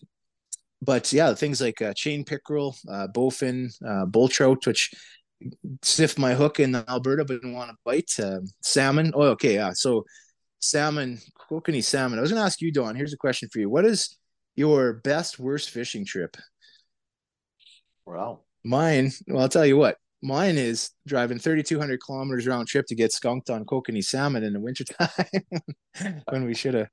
but 0.81 1.11
yeah, 1.11 1.33
things 1.33 1.61
like 1.61 1.81
uh, 1.81 1.93
chain 1.93 2.23
pickerel, 2.23 2.75
uh, 2.89 3.07
bowfin, 3.07 3.69
uh, 3.85 4.05
bull 4.05 4.29
trout, 4.29 4.65
which 4.65 4.91
sniffed 5.81 6.17
my 6.17 6.33
hook 6.33 6.59
in 6.59 6.75
Alberta 6.75 7.25
but 7.25 7.35
didn't 7.35 7.53
want 7.53 7.71
to 7.71 7.77
bite. 7.83 8.11
Uh, 8.19 8.39
salmon. 8.61 9.11
Oh, 9.13 9.23
okay, 9.29 9.55
yeah. 9.55 9.71
So 9.73 10.05
salmon, 10.59 11.19
kokanee 11.49 11.83
salmon. 11.83 12.17
I 12.17 12.21
was 12.21 12.31
going 12.31 12.41
to 12.41 12.45
ask 12.45 12.61
you, 12.61 12.71
Don. 12.71 12.95
Here's 12.95 13.13
a 13.13 13.17
question 13.17 13.49
for 13.51 13.59
you. 13.59 13.69
What 13.69 13.85
is 13.85 14.17
your 14.55 14.93
best 14.93 15.39
worst 15.39 15.69
fishing 15.69 16.05
trip? 16.05 16.37
Wow. 18.05 18.41
Mine. 18.63 19.11
Well, 19.27 19.43
I'll 19.43 19.49
tell 19.49 19.65
you 19.65 19.77
what 19.77 19.97
mine 20.21 20.57
is 20.57 20.91
driving 21.07 21.39
3200 21.39 21.99
kilometers 22.05 22.47
round 22.47 22.67
trip 22.67 22.85
to 22.87 22.95
get 22.95 23.11
skunked 23.11 23.49
on 23.49 23.65
kokanee 23.65 24.03
salmon 24.03 24.43
in 24.43 24.53
the 24.53 24.59
wintertime 24.59 25.09
when 26.29 26.45
we 26.45 26.53
should 26.53 26.73
have 26.73 26.89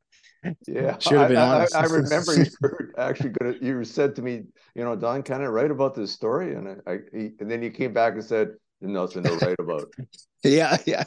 yeah 0.66 0.96
should 0.98 1.18
have 1.18 1.28
been 1.28 1.36
I, 1.36 1.56
honest. 1.56 1.74
I, 1.74 1.80
I 1.80 1.84
remember 1.86 2.34
you 2.36 2.46
were 2.60 2.92
actually 2.98 3.30
gonna 3.30 3.54
you 3.60 3.82
said 3.84 4.14
to 4.16 4.22
me 4.22 4.42
you 4.74 4.84
know 4.84 4.94
don 4.94 5.22
kind 5.22 5.42
of 5.42 5.52
write 5.52 5.70
about 5.70 5.94
this 5.94 6.12
story 6.12 6.54
and 6.54 6.80
I, 6.86 6.92
I 6.92 6.98
and 7.40 7.50
then 7.50 7.62
you 7.62 7.70
came 7.70 7.92
back 7.92 8.14
and 8.14 8.24
said 8.24 8.50
nothing 8.80 9.24
to 9.24 9.34
write 9.36 9.56
about 9.58 9.92
yeah 10.44 10.76
yeah 10.86 11.04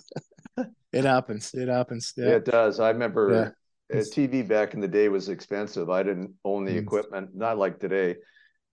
it 0.91 1.05
happens 1.05 1.53
it 1.53 1.69
happens 1.69 2.13
yeah. 2.17 2.29
it 2.29 2.45
does 2.45 2.79
i 2.79 2.89
remember 2.89 3.55
yeah. 3.91 4.01
tv 4.01 4.45
back 4.45 4.73
in 4.73 4.81
the 4.81 4.87
day 4.87 5.07
was 5.07 5.29
expensive 5.29 5.89
i 5.89 6.03
didn't 6.03 6.33
own 6.43 6.65
the 6.65 6.73
mm. 6.73 6.79
equipment 6.79 7.29
not 7.33 7.57
like 7.57 7.79
today 7.79 8.15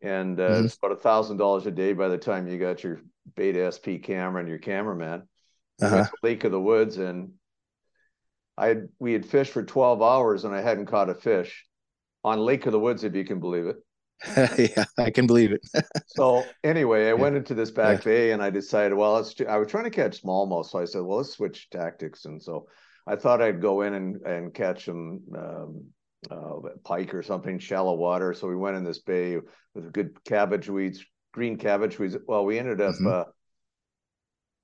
and 0.07 0.39
uh, 0.39 0.49
mm-hmm. 0.49 0.65
it's 0.67 0.77
about 0.77 0.93
a 0.93 0.97
thousand 0.97 1.37
dollars 1.37 1.67
a 1.67 1.71
day 1.71 1.93
by 1.93 2.09
the 2.09 2.19
time 2.19 2.47
you 2.47 2.59
got 2.59 2.85
your 2.85 3.01
beta 3.35 3.71
SP 3.75 3.99
camera 4.03 4.41
and 4.41 4.49
your 4.49 4.59
cameraman. 4.59 5.25
Uh-huh. 5.83 6.07
Lake 6.23 6.45
of 6.45 6.53
the 6.53 6.61
Woods, 6.61 6.97
and 6.97 7.33
I 8.57 8.69
had, 8.69 8.89
we 8.99 9.13
had 9.13 9.27
fished 9.27 9.53
for 9.53 9.63
twelve 9.63 10.01
hours, 10.01 10.45
and 10.45 10.55
I 10.55 10.63
hadn't 10.63 10.87
caught 10.87 11.11
a 11.11 11.15
fish 11.15 11.67
on 12.25 12.39
Lake 12.39 12.65
of 12.67 12.73
the 12.73 12.81
Woods, 12.81 13.05
if 13.05 13.15
you 13.15 13.25
can 13.25 13.41
believe 13.41 13.67
it. 13.67 13.77
yeah, 14.77 14.85
I 14.99 15.11
can 15.11 15.27
believe 15.27 15.53
it. 15.53 15.61
so 16.07 16.45
anyway, 16.65 17.05
I 17.05 17.09
yeah. 17.09 17.13
went 17.15 17.37
into 17.37 17.55
this 17.55 17.71
back 17.71 17.99
yeah. 17.99 18.05
bay, 18.05 18.31
and 18.31 18.43
I 18.43 18.49
decided, 18.49 18.95
well, 18.95 19.15
let's. 19.15 19.35
I 19.47 19.59
was 19.59 19.69
trying 19.69 19.85
to 19.85 19.91
catch 19.91 20.23
smallmouth, 20.23 20.71
so 20.71 20.79
I 20.79 20.87
said, 20.87 21.03
well, 21.03 21.19
let's 21.19 21.33
switch 21.33 21.69
tactics, 21.69 22.25
and 22.25 22.43
so 22.43 22.69
I 23.07 23.17
thought 23.17 23.43
I'd 23.43 23.61
go 23.61 23.83
in 23.83 23.93
and 23.93 24.23
and 24.23 24.55
catch 24.55 24.87
some 24.87 25.21
um, 25.37 25.85
uh, 26.31 26.69
pike 26.85 27.15
or 27.15 27.23
something, 27.23 27.59
shallow 27.59 27.95
water. 27.95 28.35
So 28.35 28.49
we 28.49 28.57
went 28.57 28.77
in 28.77 28.85
this 28.85 28.99
bay 28.99 29.39
with 29.75 29.93
good 29.93 30.23
cabbage 30.25 30.69
weeds, 30.69 31.05
green 31.33 31.57
cabbage 31.57 31.99
weeds. 31.99 32.17
Well, 32.27 32.45
we 32.45 32.59
ended 32.59 32.81
up 32.81 32.95
mm-hmm. 32.95 33.07
uh, 33.07 33.25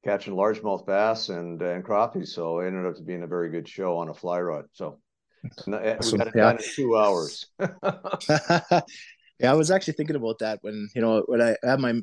catching 0.04 0.34
largemouth 0.34 0.86
bass 0.86 1.28
and 1.28 1.60
and 1.62 1.84
crappies, 1.84 2.28
so 2.28 2.60
it 2.60 2.68
ended 2.68 2.86
up 2.86 3.04
being 3.04 3.22
a 3.22 3.28
very 3.28 3.50
good 3.50 3.68
show 3.68 3.98
on 3.98 4.08
a 4.08 4.14
fly 4.14 4.40
rod. 4.40 4.64
So 4.72 5.00
uh, 5.44 5.50
we 5.66 5.72
got 5.72 6.26
it 6.28 6.32
yeah. 6.34 6.42
done 6.42 6.56
in 6.56 6.62
two 6.62 6.96
hours. 6.96 7.46
yeah, 7.58 9.50
I 9.50 9.54
was 9.54 9.70
actually 9.70 9.94
thinking 9.94 10.16
about 10.16 10.38
that 10.40 10.58
when 10.62 10.88
you 10.94 11.02
know 11.02 11.22
when 11.26 11.40
I 11.40 11.56
had 11.62 11.80
my 11.80 12.00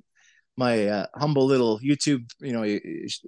my 0.57 0.87
uh, 0.87 1.05
humble 1.15 1.45
little 1.45 1.79
YouTube, 1.79 2.29
you 2.39 2.51
know, 2.51 2.79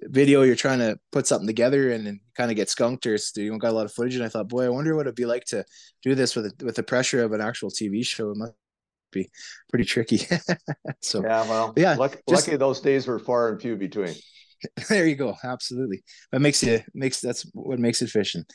video. 0.03 0.41
You're 0.41 0.55
trying 0.55 0.79
to 0.79 0.99
put 1.11 1.27
something 1.27 1.47
together 1.47 1.91
and, 1.91 2.19
kind 2.35 2.49
of 2.49 2.55
get 2.55 2.69
skunked, 2.69 3.05
or 3.05 3.17
you 3.35 3.49
don't 3.49 3.57
got 3.57 3.71
a 3.71 3.75
lot 3.75 3.85
of 3.85 3.93
footage. 3.93 4.15
And 4.15 4.23
I 4.23 4.29
thought, 4.29 4.49
boy, 4.49 4.65
I 4.65 4.69
wonder 4.69 4.95
what 4.95 5.05
it'd 5.05 5.15
be 5.15 5.25
like 5.25 5.45
to 5.45 5.63
do 6.01 6.15
this 6.15 6.35
with 6.35 6.53
with 6.61 6.75
the 6.75 6.83
pressure 6.83 7.23
of 7.23 7.33
an 7.33 7.41
actual 7.41 7.69
TV 7.69 8.05
show. 8.05 8.31
It 8.31 8.37
must 8.37 8.53
be 9.11 9.29
pretty 9.69 9.85
tricky. 9.85 10.25
so 11.01 11.21
yeah, 11.23 11.43
well, 11.47 11.73
yeah, 11.75 11.95
luck, 11.95 12.17
just, 12.29 12.47
lucky 12.47 12.57
those 12.57 12.81
days 12.81 13.07
were 13.07 13.19
far 13.19 13.49
and 13.49 13.61
few 13.61 13.75
between. 13.75 14.15
there 14.89 15.07
you 15.07 15.15
go. 15.15 15.35
Absolutely. 15.43 16.03
That 16.31 16.39
makes 16.39 16.63
it 16.63 16.83
makes 16.93 17.19
that's 17.19 17.43
what 17.53 17.79
makes 17.79 18.01
it 18.01 18.09
fishing. 18.09 18.45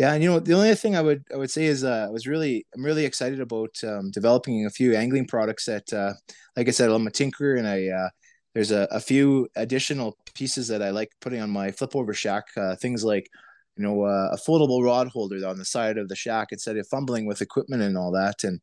Yeah, 0.00 0.14
and 0.14 0.22
you 0.24 0.30
know 0.30 0.40
the 0.40 0.54
only 0.54 0.74
thing 0.76 0.96
I 0.96 1.02
would 1.02 1.24
I 1.34 1.36
would 1.36 1.50
say 1.50 1.66
is 1.66 1.84
uh, 1.84 2.06
I 2.08 2.10
was 2.10 2.26
really 2.26 2.66
I'm 2.74 2.84
really 2.84 3.04
excited 3.04 3.40
about 3.40 3.76
um, 3.84 4.10
developing 4.12 4.64
a 4.66 4.70
few 4.70 4.94
angling 4.96 5.26
products 5.26 5.66
that 5.66 5.92
uh, 5.92 6.14
like 6.56 6.68
I 6.68 6.70
said 6.72 6.90
I'm 6.90 7.06
a 7.06 7.10
tinker 7.10 7.56
and 7.56 7.68
I 7.68 7.88
uh, 7.88 8.08
there's 8.54 8.72
a, 8.72 8.88
a 8.90 9.00
few 9.00 9.48
additional 9.56 10.16
pieces 10.34 10.68
that 10.68 10.82
I 10.82 10.90
like 10.90 11.10
putting 11.20 11.40
on 11.42 11.50
my 11.50 11.70
flip 11.72 11.94
over 11.94 12.14
shack 12.14 12.44
uh, 12.56 12.76
things 12.76 13.04
like 13.04 13.28
you 13.76 13.84
know 13.84 14.04
uh, 14.04 14.30
a 14.32 14.38
foldable 14.38 14.82
rod 14.84 15.08
holder 15.08 15.46
on 15.46 15.58
the 15.58 15.66
side 15.66 15.98
of 15.98 16.08
the 16.08 16.16
shack 16.16 16.48
instead 16.52 16.78
of 16.78 16.88
fumbling 16.88 17.26
with 17.26 17.42
equipment 17.42 17.82
and 17.82 17.98
all 17.98 18.12
that. 18.12 18.42
And 18.44 18.60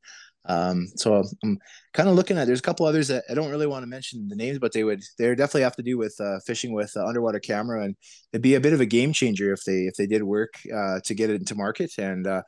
um, 0.48 0.88
so 0.96 1.24
I'm 1.44 1.60
kind 1.94 2.08
of 2.08 2.16
looking 2.16 2.38
at. 2.38 2.48
There's 2.48 2.60
a 2.60 2.64
couple 2.64 2.86
others 2.86 3.10
that 3.10 3.26
I 3.30 3.34
don't 3.34 3.52
really 3.52 3.68
want 3.68 3.84
to 3.84 3.88
mention 3.88 4.28
the 4.28 4.36
names, 4.36 4.60
but 4.60 4.72
they 4.72 4.84
would 4.84 5.04
they 5.18 5.28
definitely 5.36 5.64
have 5.64 5.76
to 5.76 5.84
do 5.84 5.98
with 5.98 6.16
uh, 6.20 6.40
fishing 6.46 6.74
with 6.74 6.92
uh, 6.96 7.06
underwater 7.06 7.40
camera, 7.40 7.84
and 7.84 7.96
it'd 8.32 8.42
be 8.42 8.56
a 8.56 8.62
bit 8.62 8.74
of 8.74 8.82
a 8.82 8.86
game 8.86 9.12
changer 9.14 9.52
if 9.54 9.64
they 9.66 9.82
if 9.82 9.96
they 9.96 10.08
did 10.08 10.24
work 10.24 10.54
uh, 10.74 11.00
to 11.04 11.14
get 11.14 11.30
it 11.30 11.36
into 11.40 11.56
market 11.56 11.92
and 11.98 12.28
uh, 12.28 12.42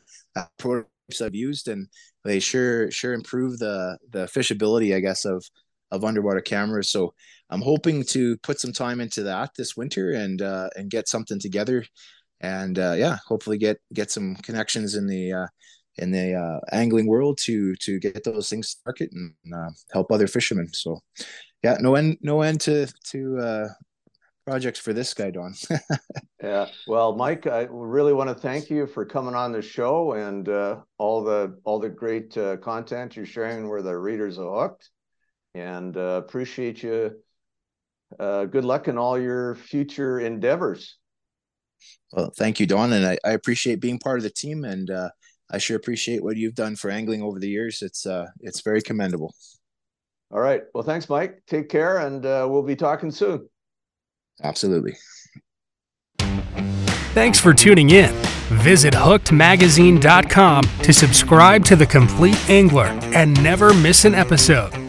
prototypes 0.58 1.22
I've 1.22 1.36
used, 1.36 1.68
and 1.68 1.88
they 2.24 2.40
sure 2.40 2.90
sure 2.92 3.14
improve 3.14 3.60
the 3.60 3.98
the 4.12 4.26
fishability, 4.26 4.96
I 4.96 5.00
guess, 5.02 5.26
of 5.26 5.44
of 5.92 6.06
underwater 6.06 6.42
cameras. 6.42 6.90
So 6.92 7.14
I'm 7.50 7.62
hoping 7.62 8.04
to 8.10 8.38
put 8.38 8.60
some 8.60 8.74
time 8.74 9.02
into 9.02 9.24
that 9.24 9.52
this 9.58 9.76
winter 9.76 10.12
and 10.12 10.42
uh, 10.42 10.70
and 10.76 10.90
get 10.90 11.10
something 11.10 11.40
together, 11.40 11.84
and 12.42 12.78
uh, 12.80 12.96
yeah, 12.98 13.18
hopefully 13.28 13.58
get 13.58 13.78
get 13.94 14.12
some 14.12 14.36
connections 14.38 14.96
in 14.96 15.08
the 15.08 15.34
uh, 15.34 15.48
in 16.02 16.12
the 16.12 16.34
uh, 16.34 16.60
angling 16.72 17.08
world 17.08 17.38
to 17.44 17.76
to 17.76 18.00
get 18.00 18.24
those 18.24 18.50
things 18.50 18.74
to 18.74 18.82
market 18.86 19.10
and 19.14 19.34
uh, 19.54 19.70
help 19.92 20.12
other 20.12 20.28
fishermen. 20.28 20.68
So, 20.74 21.00
yeah, 21.64 21.78
no 21.80 21.96
end 21.96 22.18
no 22.22 22.42
end 22.42 22.62
to 22.62 22.88
to 23.12 23.38
uh, 23.38 23.68
projects 24.46 24.80
for 24.80 24.94
this 24.94 25.14
guy, 25.14 25.32
Don. 25.32 25.54
yeah, 26.44 26.68
well, 26.88 27.16
Mike, 27.16 27.48
I 27.48 27.68
really 27.70 28.14
want 28.14 28.30
to 28.30 28.36
thank 28.36 28.70
you 28.70 28.88
for 28.88 29.06
coming 29.06 29.36
on 29.36 29.52
the 29.52 29.62
show 29.62 30.14
and 30.14 30.48
uh, 30.48 30.78
all 30.98 31.24
the 31.24 31.60
all 31.64 31.80
the 31.80 31.90
great 31.90 32.36
uh, 32.38 32.58
content 32.58 33.16
you're 33.16 33.26
sharing 33.26 33.70
where 33.70 33.82
the 33.82 33.98
readers 33.98 34.40
are 34.40 34.70
hooked, 34.70 34.90
and 35.54 35.96
uh, 35.98 36.22
appreciate 36.26 36.82
you. 36.84 37.12
good 38.18 38.66
luck 38.66 38.88
in 38.88 38.98
all 38.98 39.20
your 39.20 39.56
future 39.56 40.20
endeavors. 40.20 40.98
Well, 42.12 42.32
thank 42.36 42.60
you, 42.60 42.66
Don, 42.66 42.92
and 42.92 43.06
I, 43.06 43.18
I 43.24 43.32
appreciate 43.32 43.80
being 43.80 44.00
part 44.00 44.18
of 44.18 44.24
the 44.24 44.30
team 44.32 44.66
and 44.66 44.90
I 45.52 45.58
sure 45.58 45.78
appreciate 45.78 46.24
what 46.24 46.38
you've 46.38 46.56
done 46.56 46.76
for 46.76 46.90
angling 46.90 47.22
over 47.22 47.40
the 47.40 47.50
years. 47.50 47.82
It's 47.82 48.06
uh, 48.06 48.28
it's 48.42 48.62
very 48.62 48.82
commendable. 48.82 49.34
All 50.32 50.40
right. 50.40 50.62
Well, 50.74 50.84
thanks, 50.84 51.10
Mike. 51.10 51.42
Take 51.48 51.70
care, 51.70 52.00
and 52.00 52.26
uh, 52.26 52.48
we'll 52.50 52.64
be 52.64 52.76
talking 52.76 53.10
soon. 53.12 53.50
Absolutely. 54.44 54.96
Thanks 57.14 57.40
for 57.40 57.54
tuning 57.54 57.90
in. 57.90 58.14
Visit 58.64 58.94
hookedmagazine.com 58.94 60.64
to 60.64 60.94
subscribe 60.94 61.66
to 61.66 61.76
The 61.76 61.86
Complete 61.86 62.50
Angler 62.50 62.86
and 63.14 63.42
never 63.44 63.74
miss 63.74 64.06
an 64.06 64.16
episode. 64.16 64.89